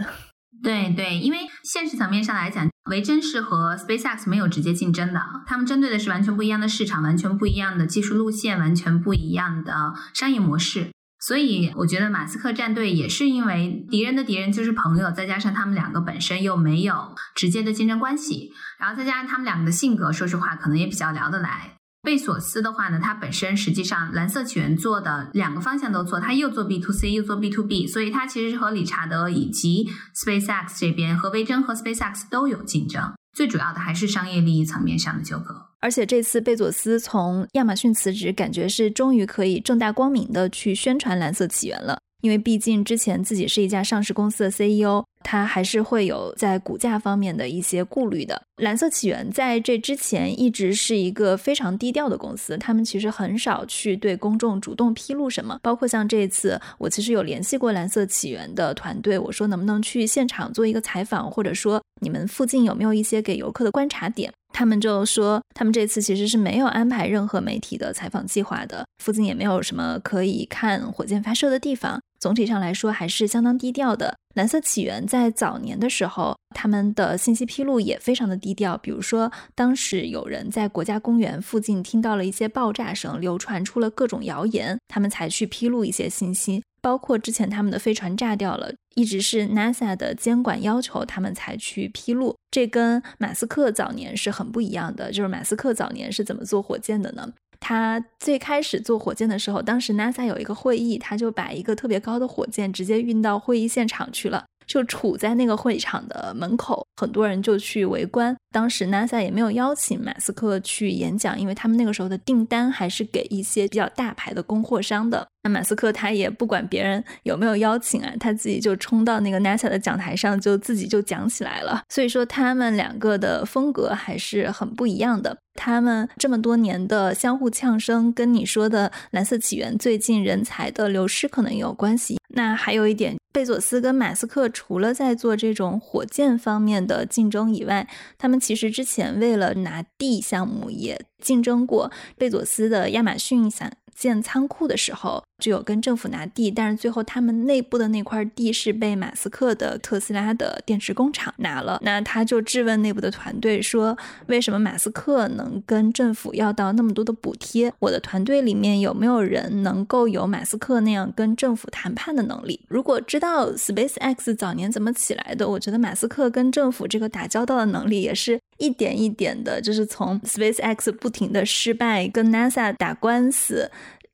[0.65, 10.91] 对对，因为现实层面上来讲，维珍是和 SpaceX 没有直接竞争的，他们针对的是完全不一样的市场，完全不一样的技术路线，完全不一样的商业模式。
[11.21, 21.74] 所以我觉得马斯克战队也是因为敌人的敌人就是朋友，再加上他们两个本身又没有直接的竞争关系，然后再加上他们两个的性格，说实话可能也比较聊得来。
[22.05, 33.15] 贝索斯的话呢，他本身实际上蓝色起源做的两个方向都做，他又做 B to C 又做 B to B，所以他其实是和理查德以及 SpaceX 这边和维珍和 SpaceX 都有竞争。
[33.35, 35.57] 最主要的还是商业利益层面上的纠葛。
[35.81, 41.99] 而且这次贝佐斯从亚马逊辞职，感觉是终于可以正大光明的去宣传蓝色起源了。
[42.23, 48.41] 因为毕竟之前自己是一家上市公司的 CEO，他还是会有在股价方面的一些顾虑的。
[48.59, 55.59] 蓝色起源在这之前一直是一个非常低调的公司，他们其实很少去对公众主动披露什么。
[55.61, 64.33] 包括像这次，我其实有联系过蓝色起源的团队，我说能不能去现场做一个采访，或者说你们附近有没有一些给游客的观察点？
[64.53, 72.01] 他们就说，他们这次其实是没有安排任何媒体的采访计划的，附近也没有什么可以看火箭发射的地方。
[72.25, 74.17] 总体上来说，还是相当低调的。
[74.35, 78.79] 蓝色起源在早年的时候，他们的信息披露也非常的低调。
[78.79, 86.63] 比如说，当时有人在国家公园附近听到了一些爆炸声，流传出了各种谣言，他们才去披露一些信息。
[86.81, 92.35] 包括之前他们的飞船炸掉了，一直是 NASA 的监管要求，他们才去披露。
[92.51, 95.13] 这跟马斯克早年是很不一样的。
[95.13, 97.29] 就是马斯克早年是怎么做火箭的呢？
[97.67, 104.45] 他最开始做火箭的时候，当时 NASA 有一个会议，他就把一个特别高的火箭直接运到会议现场去了。
[104.67, 108.37] 就杵在那个会场的门口，很多人就去围观。
[108.55, 115.27] 当时 NASA 也没有邀请马斯克去演讲，因为他们那个时候的订单还是给一些比较大牌的供货商的。
[115.43, 121.83] 那马斯克他也不管别人有没有邀请啊，他自己就冲到那个 NASA 的讲台上，就自己就讲起来了。
[121.89, 125.37] 所以说他们两个的风格还是很不一样的。
[125.57, 132.19] 他们这么多年的相互呛声，跟你说的蓝色起源最近人才的流失可能有关系。
[132.37, 137.87] 那还有一点，贝佐斯跟马斯克除了在做这种火箭方面的竞争以外，
[138.19, 141.91] 他们其实之前为了拿地项目也竞争过。
[142.19, 151.79] 贝佐斯的亚马逊想建仓库的时候，就有跟政府拿地，但是最后他们内部的那块地是被马斯克的特斯拉的电池工厂拿了。
[151.83, 153.97] 那他就质问内部的团队说
[154.29, 157.73] ：“为什么马斯克能跟政府要到那么多的补贴？
[157.79, 173.71] 我的团队里面有没有人能够有马斯克那样跟政府谈判的能力？”如果知道 SpaceX 早年怎么起来的，我觉得马斯克跟政府这个打交道的能力也是一点一点的，就是从 SpaceX 不停的失败跟 NASA 打官司。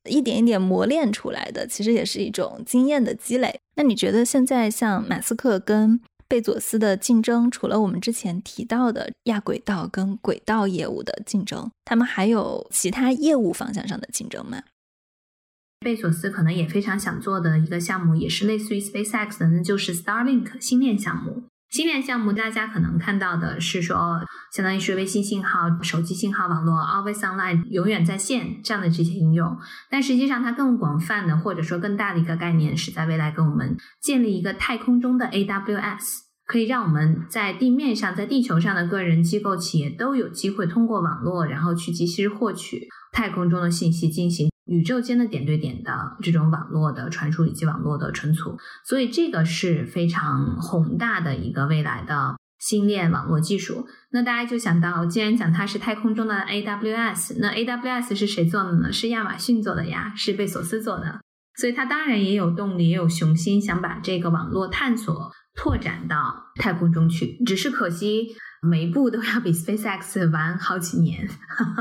[0.09, 3.61] 一点一点磨练出来的，其实也是一种经验的积累。
[3.77, 14.63] 那你觉得现在像马斯克跟贝佐斯的竞争，除了我们之前提到的亚轨道跟轨道业务的竞争，他们还有其他业务方向上的竞争吗？
[15.81, 21.43] 贝索斯可能也非常想做的一个项目，也是类似于 SpaceX 的，那就是 Starlink 星链项目。
[21.71, 24.21] 星链项目，大家可能看到的是说，
[24.53, 29.57] 相当于是卫星信号、手机信号网络 always online 永远在线这样的这些应用。
[29.89, 44.51] 但实际上，它更广泛的或者说更大的一个概念，是在未来给我们建立一个太空中的 AWS，可以让我们在地面上、在地球上的个人、机构、企业都有机会通过网络，然后去及时获取太空中的信息，进行。
[44.71, 53.85] 宇宙间的点对点的这种网络的传输以及网络的存储，所以这个是非常宏大的一个未来的星链网络技术。
[54.13, 58.93] 那大家就想到，既然讲它是太空中的 AWS，那 AWS 是谁做的呢？
[58.93, 61.21] 是亚马逊做的呀，是贝索斯做的。
[61.57, 67.43] 所以它当然也有动力，也有雄心，想把这个网络探索拓展到太空中去。
[67.45, 68.29] 只是可惜。
[68.63, 71.27] 每一步都要比 SpaceX 晚好几年，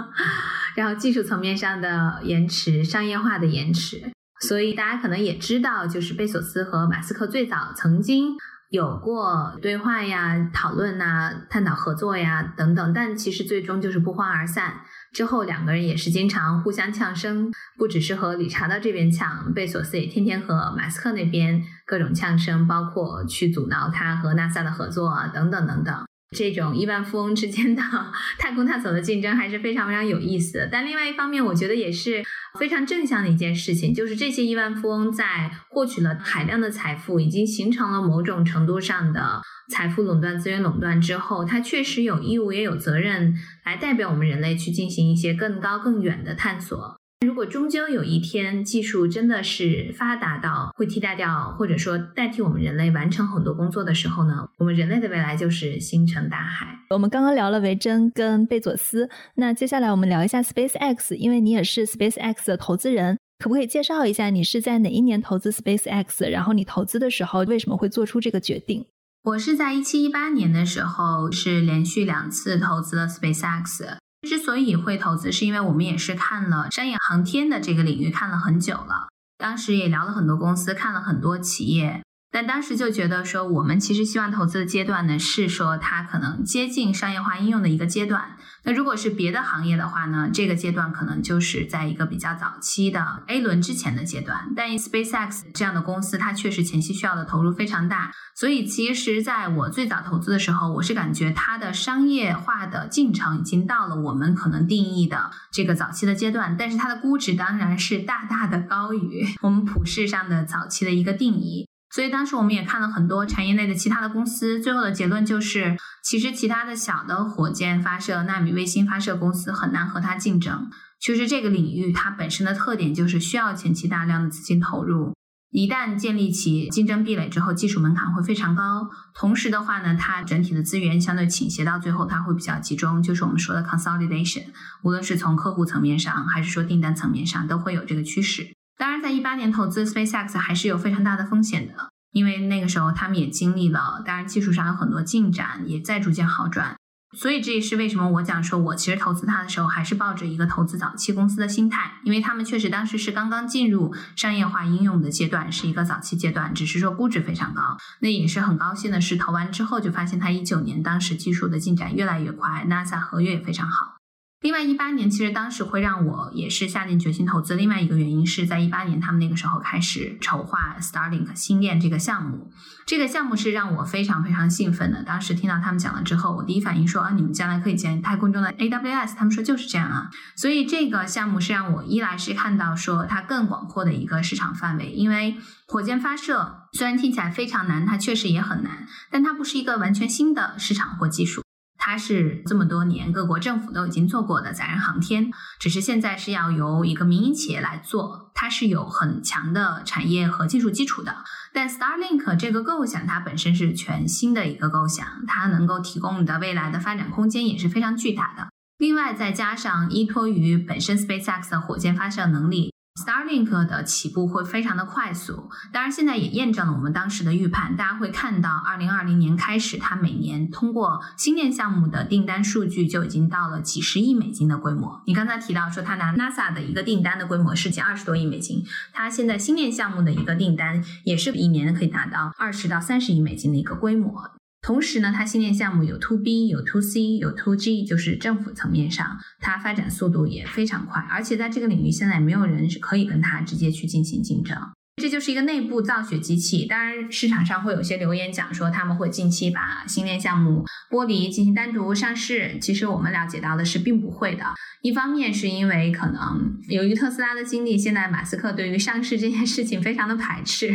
[0.80, 4.02] 然后技术层面上的延迟、商业化的延迟，
[4.40, 8.38] 所以大家可能也知道，就是贝索斯和马斯克最早曾经
[8.70, 14.76] 有过对话呀、讨论呐、探讨合作呀等等，但其实最终就是不欢而散。
[15.12, 26.09] 之后两个人也是经常互相呛声，不只是和理查德这边呛，贝索斯也天天和马斯克那边各种呛声，包括去阻挠他和 NASA 的合作啊，等等等等。
[26.36, 27.82] 这种亿万富翁之间的
[28.38, 30.70] 太空探索的竞争还是非常非常有意思的。
[30.72, 32.24] 但另外一方面，我觉得也是
[32.60, 43.34] 非常正向的一件事情，就是这些亿万富翁在获取了海量的财富，已经形成了某种程度上的财富垄断、资源垄断之后，他确实有义务也有责任
[43.66, 46.99] 来代表我们人类去进行一些更高更远的探索。
[47.26, 56.80] 如果终究有一天技术真的是发达到会替代掉或者说代替我们人类完成很多工作的时候呢，我们人类的未来就是星辰大海。
[56.92, 66.30] 我们刚刚聊了维珍跟贝佐斯，那接下来我们聊一下 SpaceX，因为你也是 SpaceX 的投资人，可不可以介绍一下你是在哪一年投资 SpaceX？
[66.30, 68.86] 然后你投资的时候为什么会做出这个决定？
[69.24, 73.98] 我是在一七一八年的时候是连续两次投资了 SpaceX。
[74.28, 79.08] 之所以会投资，是因为我们也是看了商业航天的这个领域看了很久了，
[79.38, 82.04] 当时也聊了很多公司，看了很多企业。
[82.32, 88.38] 但当时就觉得说，我们其实希望投资的阶段呢，是说它可能接近商业化应用的一个阶段。
[88.64, 94.52] 那如果是别的行业的话呢，这个阶段可能就是在一个比较早期的 A 轮之前的阶段。
[94.56, 98.12] 但 SpaceX 这样的公司，它确实前期需要的投入非常大。
[98.36, 106.56] 所以其实在我最早投资的时候，我是感觉它的商业化的进程已经到了我们可能定义的这个早期的阶段。
[106.58, 111.69] 但是它的估值当然是大大的高于我们普世上的早期的一个定义。
[111.92, 120.70] 所以当时我们也看了很多产业内的其他的公司，最后的结论就是，其实其他的小的火箭发射、纳米卫星发射公司很难和它竞争。
[121.00, 125.16] 其实这个领域它本身的特点就是需要前期大量的资金投入，
[125.50, 128.90] 一旦建立起竞争壁垒之后，技术门槛会非常高。
[129.16, 134.44] 同时的话呢，它整体的资源相对倾斜到最后，它会比较集中，就是我们说的 consolidation。
[134.84, 138.54] 无论是从客户层面上，还是说订单层面上，都会有这个趋势。
[138.80, 146.78] 当然，在一八年投资 SpaceX 还是有非常大的风险的，因为那个时候他们也经历了，当然技术上有很多进展，也在逐渐好转。
[147.18, 157.76] 所以这也是为什么我讲说，我其实投资它的时候还是抱着一个投资早期公司的心态，因为他们确实当时是刚刚进入商业化应用的阶段，是一个早期阶段，只是说估值非常高。
[158.00, 163.99] 那也是很高兴的是，投完之后就发现它一九年当时技术的进展越来越快，NASA 合约也非常好。
[164.42, 167.56] 另外，一八年其实当时会让我也是下定决心投资。
[167.56, 172.50] 另外一个原因是在一八年，他们那个时候开始筹划 Starlink 星链这个项目。
[172.86, 175.04] 这个项目是让我非常非常兴奋的。
[175.04, 179.16] 当时听到他们讲了之后，我第一反应说啊，你们将来可以建太空中的 AWS。
[179.18, 180.10] 他们说就是这样啊。
[180.38, 185.36] 所以这个项目是让我一来是看到说它更广阔的一个市场范围，因为
[185.68, 191.44] 火箭发射虽然听起来非常难，它确实也很难，但它不是一个完全新的市场或技术。
[191.80, 201.16] 它是这么多年各国政府都已经做过的载人航天，只是现在是要由一个民营企业来做，它是有很强的产业和技术基础的。
[201.54, 208.50] 但 Starlink 这个构想它本身是全新的一个构想，它能够提供的未来的发展空间也是非常巨大的。
[208.78, 212.74] 另外再加上依托于本身 SpaceX 的火箭发射能力。
[213.00, 217.78] Starlink 的起步会非常的快速，当然现在也验证了我们当时的预判。
[217.78, 225.02] 大家会看到，二零二零年开始，它每年通过星链项目的订单数据就已经到了几十亿美金的规模。
[225.06, 234.39] 你刚才提到说，它拿 NASA 的一个订单的规模是近二十多亿美金，它现在星链项目的一个订单也是一年可以达到二十到三十亿美金的一个规模。
[234.62, 244.58] 同时呢，它新建项目有 to B、有 to C、有 to G，就是政府层面上，它发展速度也非常快，而且在这个领域现在没有人是可以跟它直接去进行竞争。
[245.00, 246.66] 这就是一个内部造血机器。
[246.66, 252.60] 当然，市场上会有些留言讲说他们会近期把新链项目剥离进行单独上市。
[252.60, 254.46] 其实我们了解到的是并不会的。
[254.82, 260.74] 一方面是因为可能由于特斯拉的经历，现在马斯克对于上市这件事情非常的排斥，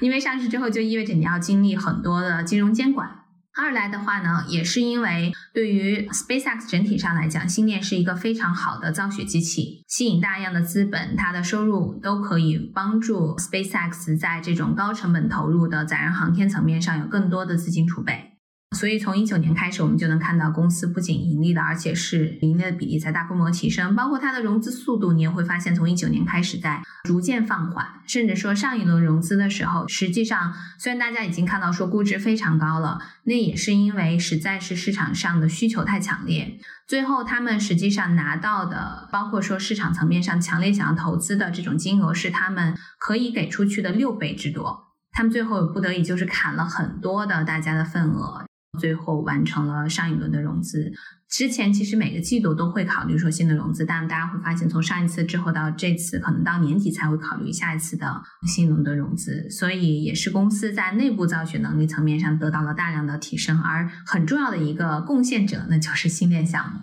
[0.00, 3.21] 因为上市之后就意味着你要经历很多的金融监管。
[3.54, 18.31] 二来的话呢，也是因为对于 SpaceX 整体上来讲，星链是一个非常好的造血机器，吸引大量的资本，它的收入都可以帮助 SpaceX 在这种高成本投入的载人航天层面上有更多的资金储备。
[18.72, 23.94] 所以从一九年开始，我们就能看到公司不仅盈利了，而且是盈利的比例在大规模提升。
[23.94, 36.58] 包括它的融资速度，你也会发现从一九年开始在逐渐放缓，甚至说上一轮融资的时候，实际上虽然大家已经看到说估值非常高了，那也是因为实在是市场上的需求太强烈。
[36.88, 44.88] 最后他们实际上拿到的，包括说市场层面上强烈想要投资的这种金额，是他们可以给出去的六倍之多。
[45.12, 48.44] 他们最后不得已就是砍了很多的大家的份额。
[48.78, 50.92] 最后完成了上一轮的融资。
[51.28, 59.48] 之前其实每个季度都会考虑说新的融资，但大家会发现，从上一次之后到这次，可能到年底才会考虑下一次的新轮的融资。
[59.50, 66.80] 所以也是公司在内部造血能力层面上得到了大量的提升，而很重要的一个贡献者，那就是新链项目。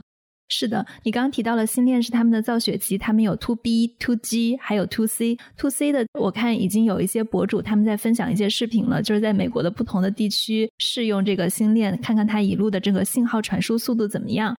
[0.50, 5.38] 是的，你刚刚提到了星链是他们的造血机，他们有 To B、To G，还有 To C。
[5.58, 14.56] To C 的，我看已经有一些博主他们在分享一些视频了，就是在美国的不同的地区试用这个星链，看看它一路的这个信号传输速度怎么样。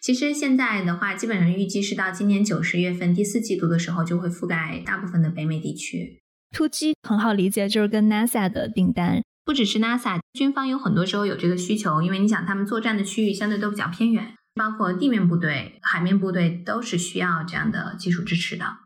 [0.00, 6.18] 其实现在的话，基本上预计是到今年九十月份第四季度的时候，就会覆盖大部分的北美地区。
[6.56, 14.34] To G 很好理解，就是跟 NASA 的订单，不只是 NASA，军方有很多时候有这个需求，因为你想他们作战的区域相对都比较偏远。
[14.54, 18.78] 包括地面部队、海面部队都是需要这样的技术支持的。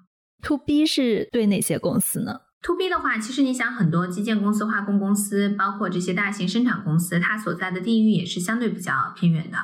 [0.43, 9.59] To B 是对哪些公司呢？To B 的话，其实你想，很多基建公司、化工公司，包括这些大型生产公司，它所在的地域也是相对比较偏远的。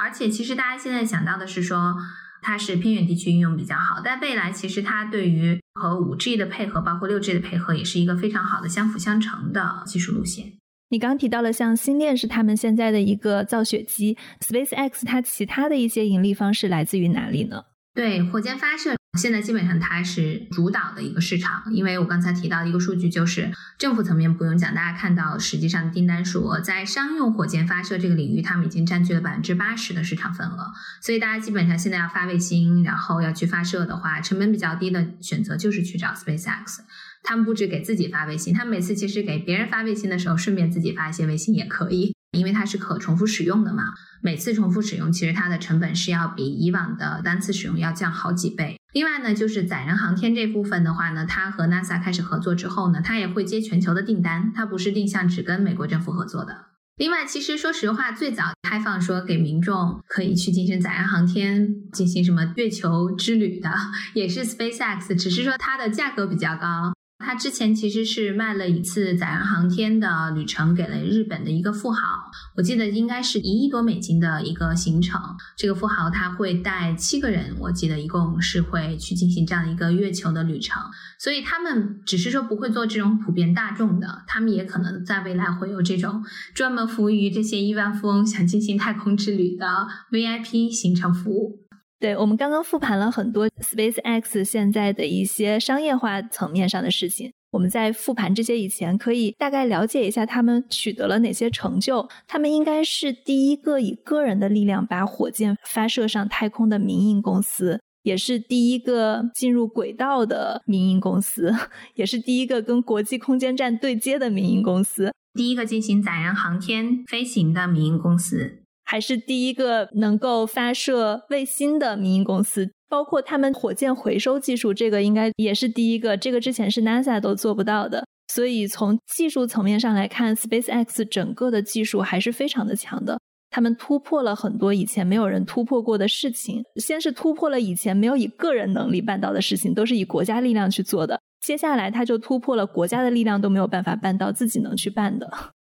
[0.00, 1.96] 而且，其实大家现在想到的是说，
[2.40, 10.54] 它是偏远地区应用比较好，但未来其实它对于和五 G 的配合，包括六 G 的配合，也是一个非常好的相辅相成的技术路线。
[10.92, 17.64] 你刚提到了像星链是他们现在的一个造血机，SpaceX 它其他的一些盈利方式来自于哪里呢？
[17.94, 36.80] 对，火箭发射现在基本上它是主导的一个市场，因为我刚才提到的一个数据就是政府层面不用讲，大家看到实际上订单数额在商用火箭发射这个领域，他们已经占据了百分之八十的市场份额，所以大家基本上现在要发卫星，然后要去发射的话，成本比较低的选择就是去找 SpaceX。
[37.22, 43.94] 他们不止给自己发微信，他们每次其实给别人发微信的时候，顺便自己发一些微信也可以，因为它是可重复使用的嘛。
[44.22, 48.76] 每次重复使用，其实它的成本是要比以往的单次使用要降好几倍。
[48.92, 56.66] 另外呢，就是载人航天这部分的话呢，它和 NASA 开始合作之后呢，它也会接全球的订单，它不是定向只跟美国政府合作的。
[56.96, 63.70] 另外，其实说实话，最早开放说给民众可以去进行载人航天，进行什么月球之旅的，
[64.14, 66.92] 也是 SpaceX，只是说它的价格比较高。
[67.24, 75.20] 他之前其实是卖了一次载人航天的旅程给了日本的一个富豪，我记得应该是一亿多美金的一个行程。
[75.56, 80.82] 这个富豪他会带七个人，我记得一共是会去进行这样一个月球的旅程。
[81.18, 91.61] 所以他们只是说不会做这种普遍大众的，他们也可能在未来会有这种专门服务于这些亿万富翁想进行太空之旅的 VIP 行程服务。
[92.02, 97.32] 对我们刚刚复盘了很多 SpaceX 现在的一些商业化层面上的事情。
[97.52, 102.08] 我们在复盘这些以前，可以大概了解一下他们取得了哪些成就。
[102.26, 111.54] 他们应该是第一个以个人的力量把火箭发射上太空的民营公司，也是第一个进入轨道的民营公司，
[111.94, 118.61] 也是第一个跟国际空间站对接的民营公司，第一个进行载人航天飞行的民营公司。
[118.92, 126.14] 还是第一个能够发射卫星的民营公司，包括他们火箭回收技术，这个应该也是第一个。
[126.14, 128.04] 这个之前是 NASA 都做不到的。
[128.28, 133.18] 所以从技术层面上来看，SpaceX 整个的技术还是非常的强的。
[133.48, 136.62] 他们突破了很多以前没有人突破过的事情。
[136.76, 141.18] 先是突破了以前没有以个人能力办到的事情，都是以国家力量去做的。
[141.40, 145.30] 接下来他就突破了国家的力量都没有办法办到，自己能去办的。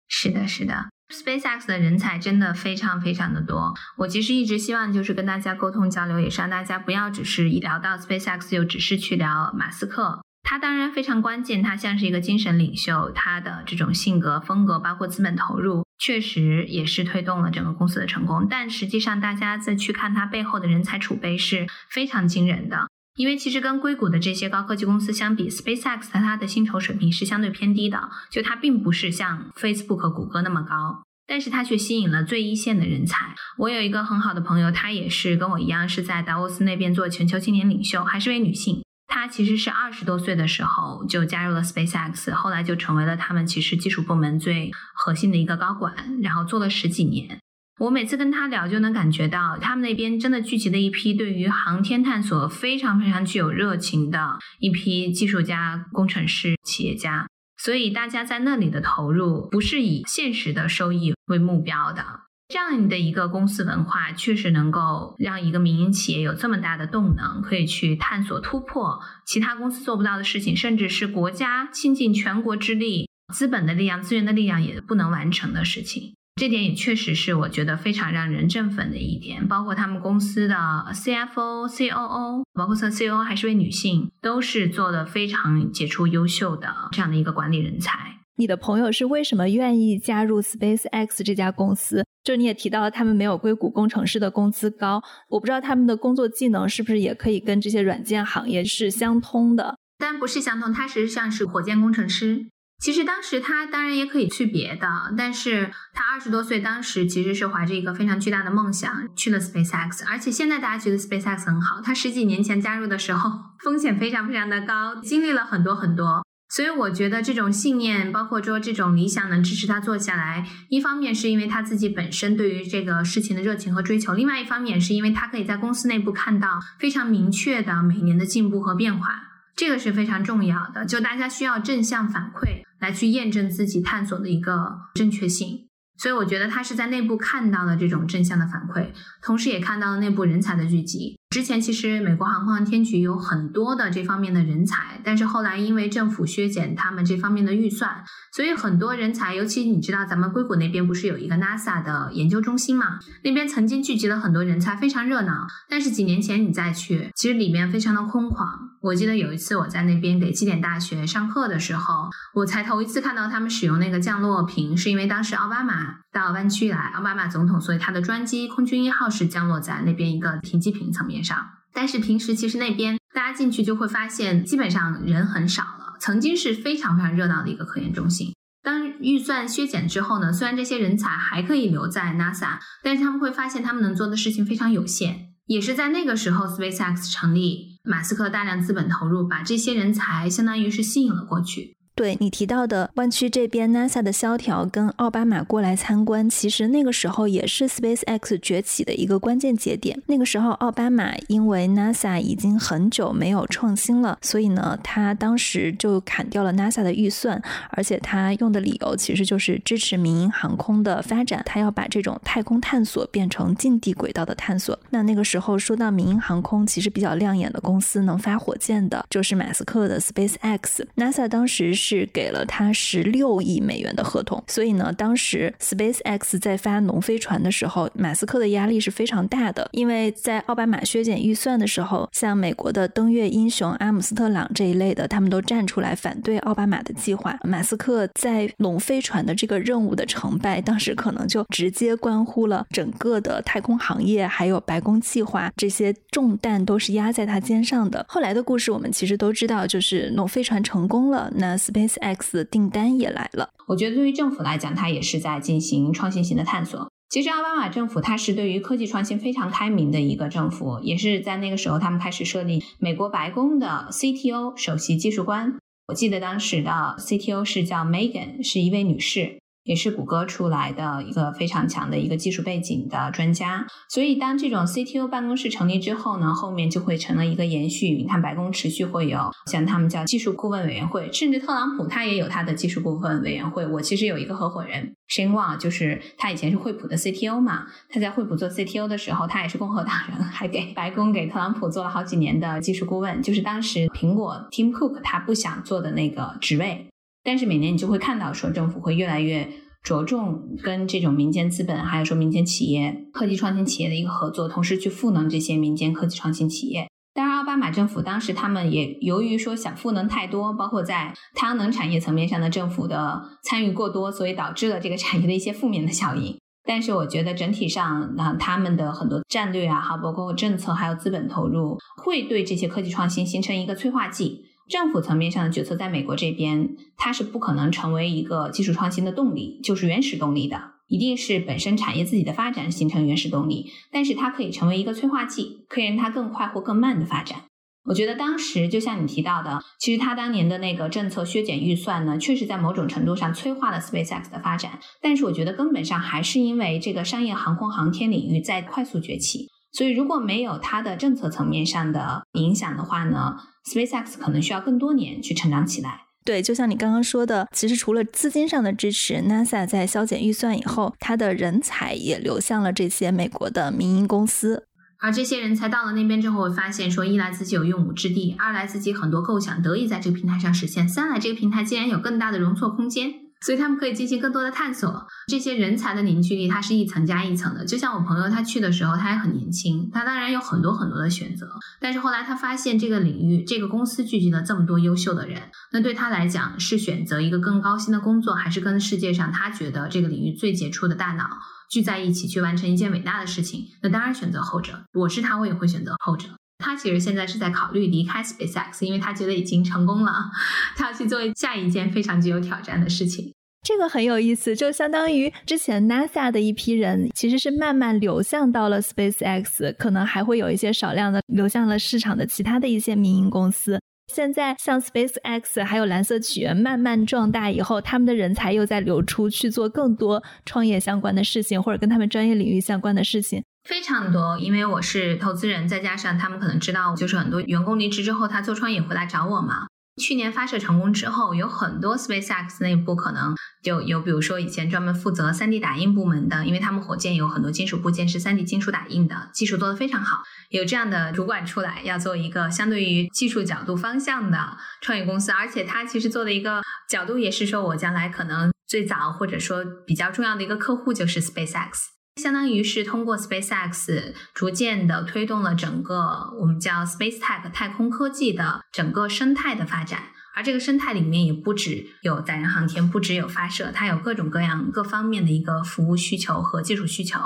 [0.09, 0.74] 是的，是的。
[1.14, 3.74] SpaceX 的人才真的非常非常的多。
[3.97, 10.22] 我其实一直希望就是跟大家沟通交流，也是让大家不要只是一聊到 SpaceX 就只是去聊马斯克。
[10.43, 18.47] 他当然非常关键，他像是一个精神领袖，他的这种性格风格，包括资本投入，确实也是推动了整个公司的成功。
[18.47, 22.88] 但实际上，大家再去看他背后的人才储备是非常惊人的。
[23.16, 33.34] 因为其实跟硅谷的这些高科技公司相比，SpaceX 它的薪酬水平是相对偏低的，就它并不是像 Facebook、谷歌那么高，但是它却吸引了最一线的人才。
[33.57, 38.84] 我有一个很好的朋友，她也是跟我一样是在达沃斯那边做全球青年领袖，还是位女性。
[39.07, 47.39] 她其实是二十多岁的时候就加入了 SpaceX，后来就成为了他们其实技术部门最核心的一个高管，然后做了十几年。
[47.78, 57.28] 我每次跟他聊，就能感觉到他们那边真的聚集了一批对于航天探索非常非常具有热情的一批技术家、工程师、企业家。
[57.57, 62.21] 所以大家在那里的投入不是以现实的收益为目标的。
[62.47, 76.13] 这样的一个公司文化，确实能够让一个民营企业有这么大的动能，可以去探索突破其他公司做不到的事情，甚至是国家倾尽全国之力、资本的力量、资源的力量也不能完成的事情。
[76.36, 80.55] 这点也确实是我觉得非常让人振奋的一点，包括他们公司的
[80.93, 88.17] CFO、COO，包括 COO 还是位女性，都是做的非常杰出、优秀的这样的一个管理人才。
[88.36, 92.05] 你的朋友是为什么愿意加入 SpaceX 这家公司？
[92.21, 99.77] 就你也提到了，他们没有硅谷工程师的工资高，我不知道他们的工作技能是不是也可以跟这些软件行业是相通的？
[99.97, 102.47] 但不是相通，他实际上是火箭工程师。
[102.78, 113.32] 其实当时他当然也可以去别的，但是他二十多岁，当时其实是怀着一个非常巨大的梦想去了 SpaceX，而且现在大家觉得 SpaceX 很好，他十几年前加入的时候
[113.63, 129.21] 风险非常非常的高，经历了很多很多，所以我觉得这种信念，包括说这种理想能支持他做下来，一方面是因为他自己本身对于这个事情的热情和追求，另外一方面是因为他可以在公司内部看到非常明确的每年的进步和变化。
[129.55, 135.67] 这个是非常重要的，就大家需要正向反馈来去验证自己探索的一个正确性。
[135.97, 141.17] 所以我觉得他是在内部看到了这种正向的反馈，同时也看到了内部人才的聚集。
[141.36, 148.05] 之前其实美国航空航天局有很多的这方面的人才，但是后来因为政府削减他们这方面的预算。
[148.31, 152.99] 所以很多人才，尤其你知道，咱们硅谷那边不是有一个 NASA 的研究中心嘛？
[153.25, 155.45] 那边曾经聚集了很多人才，非常热闹。
[155.69, 158.47] 但是几年前你再去，其实里面非常的空旷。
[158.81, 171.38] 我记得有一次我在那边给基点大学上课的时候，我才头一次看到他们使用那个降落屏，是因为当时奥巴马到湾区来，奥巴马总统，所以他的专机空军一号是降落在那边一个停机坪层面上。
[171.74, 175.97] 但是平时其实那边大家进去就会发现，基本上人很少了。
[175.99, 178.34] 曾经是非常非常热闹的一个科研中心。
[178.63, 185.34] 当预算削减之后呢，虽然这些人才还可以留在 NASA，但是他们会发现他们能做的事情非常有限。
[185.47, 191.74] 也是在那个时候，SpaceX 成立，马斯克大量资本投入，把这些人才相当于是吸引了过去。
[191.95, 200.01] 对你提到的湾区这边 NASA 的萧条跟奥巴马过来参观，其实那个时候也是 SpaceX 崛起的一个关键节点。
[200.07, 214.77] 那个时候奥巴马因为 NASA 已经很久没有创新了，所以呢，他当时就砍掉了 NASA 的预算，而且他用的理由其实就是支持民营航空的发展，他要把这种太空探索变成近地轨道的探索。
[214.89, 220.85] 那那个时候说到民营航空，其实比较亮眼的公司能发火箭的就是马斯克的 SpaceX。
[220.97, 237.38] NASA 当时是给了他十六亿美元的合同，所以呢，当时 SpaceX 在发农飞船的时候，马斯克的压力是非常大的，因为在奥巴马削减预算的时候，像美国的登月英雄阿姆斯特朗这一类的，他们都站出来反对奥巴马的计划。
[237.43, 248.03] 马斯克在龙飞船的这个任务的成败，当时可能就直接关乎了整个的太空行业，还有白宫计划这些重担都是压在他肩上的。
[248.09, 253.49] 后来的故事我们其实都知道，就是龙飞船成功了，那 SpaceX 的订单也来了。
[253.67, 256.89] 我觉得对于政府来讲，它也是在进行创新型的探索。
[257.09, 265.57] 其实奥巴马政府它是对于科技创新非常开明的一个政府，也是在那个时候他们开始设立美国白宫的 CTO 首席技术官。
[265.88, 269.38] 我记得当时的 CTO 是叫 Megan，是一位女士。
[269.66, 277.89] 也是谷歌出来的一个非常强的一个技术背景的专家，所以当这种 CTO 办公室成立之后呢，后面就会成了一个延续。
[277.89, 283.66] 你看，白宫持续会有像他们叫技术顾问委员会，甚至特朗普他也有他的技术顾问委员会。
[283.66, 296.86] 我其实有一个合伙人 s h a n w a 就是他以前是惠普的 CTO 嘛，他在惠普做 CTO 的时候，他也是共和党人，还给白宫给特朗普做了好几年的技术顾问，就是当时苹果 Tim Cook 他不想做的那个职位。
[297.26, 299.49] 但是每年你就会看到，说政府会越来越
[299.84, 306.88] 着重跟这种民间资本，还有说民间企业、科技创新企业的一个合作，同时去赋能这些民间科技创新企业。
[307.15, 316.38] 当然，奥巴马政府当时他们也由于说想赋能太多，包括在太阳能产业层面上的政府的参与过多，所以导致了这个产业的一些负面的效应。
[316.67, 324.41] 但是我觉得整体上，那他们的很多战略啊，哈，包括政策还有资本投入，会对这些科技创新形成一个催化剂。
[324.68, 333.72] 政府层面上的决策，在美国这边，它是不可能成为一个技术创新的动力，就是原始动力的，一定是本身产业自己的发展形成原始动力。
[333.91, 337.43] 但是它可以成为一个催化剂，可以让它更快或更慢的发展。
[337.88, 344.80] 我觉得当时就像你提到的，其实他当年的那个政策削减预算呢，确实在某种程度上催化了 SpaceX 的发展。
[344.99, 349.49] 但是我觉得根本上还是因为这个商业航空航天领域在快速崛起。
[349.76, 353.36] 所以，如果没有它的政策层面上的影响的话呢
[353.69, 356.03] ，SpaceX 可能需要更多年去成长起来。
[356.23, 364.65] 对，就像你刚刚说的，其实除了资金上的支持，NASA 在削减预算以后，它的人才也流向了这些美国的民营公司。
[364.97, 373.24] 而这些人才到了那边之后，会发现说，一来自己有用武之地，二来自己很多构想得以在这个平台上实现，三来这个平台竟然有更大的容错空间。
[373.45, 375.05] 所以他们可以进行更多的探索。
[375.27, 377.63] 这些人才的凝聚力，它是一层加一层的。
[377.63, 381.47] 就像我朋友他去的时候，他也很年轻，他当然有很多很多的选择。
[381.79, 385.39] 但是后来他发现这个领域，这个公司聚集了这么多优秀的人，
[385.71, 391.29] 那对他来讲是选择一个更高薪的工作，还是跟世界上他觉得这个领域最杰出的大脑
[391.69, 393.65] 聚在一起去完成一件伟大的事情？
[393.83, 394.83] 那当然选择后者。
[394.93, 396.27] 我是他，我也会选择后者。
[396.57, 400.31] 他其实现在是在考虑离开 SpaceX，因为他觉得已经成功了，
[400.75, 403.34] 他要去做下一件非常具有挑战的事情。
[403.66, 413.82] 这个很有意思，就相当于之前 NASA 的一批人其实是慢慢流向到了 SpaceX，可能还会有一些少量的流向了市场的其他的一些民营公司。
[414.13, 423.43] 现在像 SpaceX 还有蓝色起源慢慢壮大以后，他们的人才又在流出去做更多创业相关的事情，或者跟他们专业领域相关的事情。
[423.68, 429.66] 非常多，因为我是投资人，再加上他们可能知道，就是很多员工离职之后，他做创业回来找我嘛。
[430.01, 433.33] 去年发射成功之后，有很多 SpaceX 内部可能
[433.63, 440.23] 就有，比如说以前专门负责 3D 打印部门的，因为他们火箭有很多金属部件是 3D 金属打印的，技术做得非常好。
[440.49, 451.94] 有这样的主管出来，要做一个相对于技术角度方向的创业公司，而且他其实做的一个角度也是说，我将来可能最早或者说比较重要的一个客户就是 SpaceX。
[452.22, 460.03] 相当于是通过 SpaceX 逐渐的推动了整个我们叫 Space Tech 太空科技的整个生态的发展，
[460.34, 467.20] 而这个生态里面也不只有载人航天，不只有发射，它有各种各样各方面的一个服务需求和技术需求。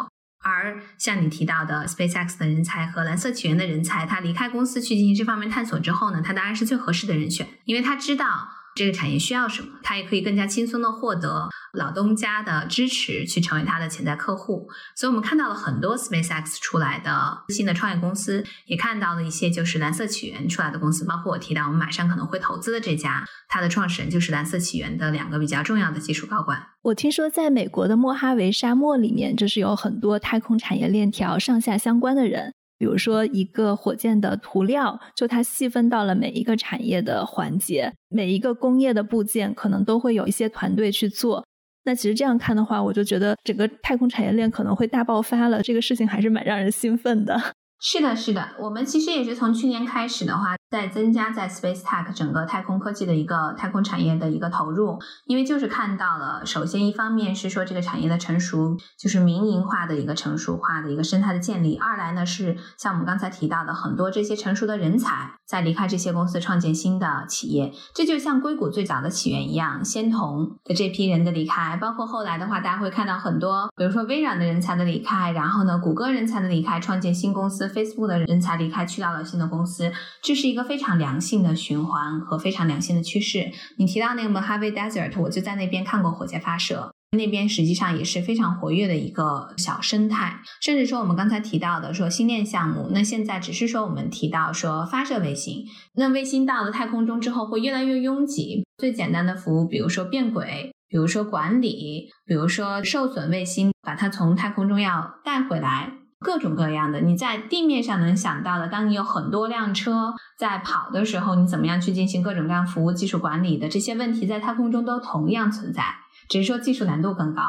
[0.43, 8.49] 而像你提到的 SpaceX 的人才和蓝色起源的人才，他离开公司去进行这方面探索之后呢，他当然是最合适的人选，因为他知道。
[8.75, 14.67] 这个产业需要什么，他也可以更加轻松的获得老东家的支持，去成为他的潜在客户。
[14.95, 26.61] 所以，我们看到了很多 SpaceX 出来的新的创业公司，也看到了一些就是蓝色起源出来的公司，包括我提到我们马上可能会投资的这家，它的创始人就是蓝色起源的两个比较重要的技术高管。
[26.83, 32.53] 我听说，在美国的莫哈维沙漠里面，就是有很多太空产业链条上下相关的人。
[32.79, 41.45] 比如说，一个火箭的涂料，就它细分到了每一个产业的环节，每一个工业的部件，可能都会有一些团队去做。
[41.83, 45.61] 那其实这样看的话，我就觉得整个太空产业链可能会大爆发了。
[45.61, 47.39] 这个事情还是蛮让人兴奋的。
[47.79, 50.55] 是的，是的，我们其实也是从去年开始的话。
[50.69, 79.91] 在增加在 Space Tech 整个太空科技的一个太空产业的一个投入，因为就是看到了，首先一方面是说这个产业的成熟，就是民营化的一个成熟化的一个生态的建立；二来呢是像我们刚才提到的很多这些成熟的人才在离开这些公司创建新的企业，这就像硅谷最早的起源一样，仙童的这批人的离开，包括后来的话，大家会看到很多，比如说微软的人才的离开，然后呢，谷歌人才的离开，创建新公司；Facebook 的人才离开，去到了新的公司，
[80.23, 80.69] 这是一个。
[80.69, 83.49] 非常良性的循环和非常良性的趋势。
[83.79, 90.41] 你提到那个 Mojave Desert，我就在那边看过火箭发射，那边实际上也是非常活跃的一个小生态。
[90.61, 95.65] 甚至说我们刚才提到的说星链项目，那现在只是说我们提到说发射卫星，
[95.95, 98.63] 那卫星到了太空中之后会越来越拥挤。
[98.77, 105.93] 最简单的服务，比如说变轨，比如说管理，比如说受损卫星，把它从太空中要带回来。
[106.19, 115.83] 各种各样的，你在地面上能想到的，当你有很多辆车在跑的时候，你怎么样去进行各种各样服务、技术管理的这些问题，在太空中都同样存在，
[116.27, 117.41] 只是说技术难度更高。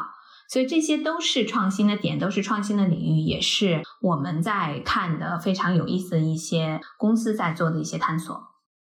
[0.48, 8.40] 所以这些都是创新的点，都是创新的领域，也是我们在看的非常有意思的一些公司在做的一些探索。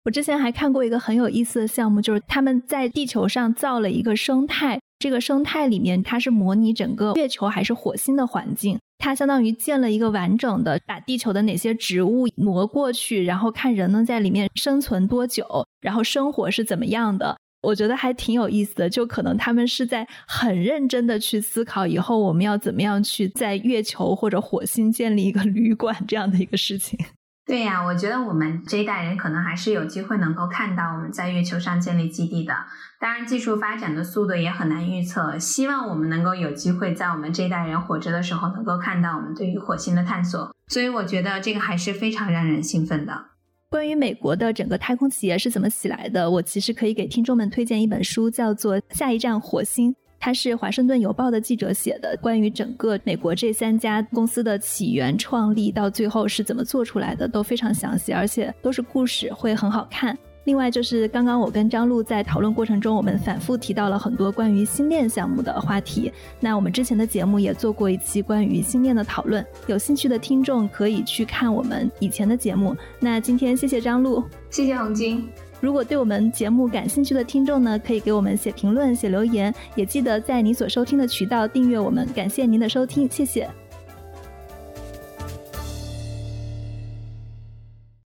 [0.06, 8.78] 我之前还看过一个很有意思的项目，就是他们在地球上造了一个生态，这个生态里面它是模拟整个月球还是火星的环境。
[9.04, 15.46] 它相当于建了一个完整的，把地球的哪些植物挪过去，然后看人能在里面生存多久，
[15.82, 17.38] 然后生活是怎么样的。
[17.62, 26.98] 我觉得还挺有意思的，就可能他们是在很认真的去思考以后我们要怎么样去在月球或者火星建立一个旅馆这样的一个事情。
[27.46, 32.54] 对呀，我觉得我们这一代人可能还是有机会能够看到我们在月球上建立基地的。
[33.02, 35.38] 当然，技术发展的速度也很难预测。
[35.38, 40.56] 希望我们能够有机会在我们这一代人活着的时候，能够看到我们对于火星的探索。
[40.68, 43.26] 所以，我觉得这个还是非常让人兴奋的。
[43.70, 49.92] 关于美国的整个太空企业是怎么起来的，我其实可以给听众们推荐一本书，叫做《下一站火星》。
[50.24, 60.18] 它是华盛顿邮报的记者写的，关于整个美国这三家公司的起源、创立到最后是怎么做出来的，都非常详细，而且都是故事，会很好看。
[60.46, 66.10] 另外就是刚刚我跟张璐在讨论过程中，我们反复提到了很多关于新链项目的话题。
[66.40, 72.74] 那我们之前的节目也做过一期关于新链的讨论，有兴趣的听众可以去看我们以前的节目。
[72.98, 75.28] 那今天谢谢张璐，谢谢红晶。
[75.64, 82.06] 如果对我们节目感兴趣的听众呢，可以给我们写评论、写留言，也记得在你所收听的渠道订阅我们。
[82.14, 83.50] 感谢您的收听，谢谢。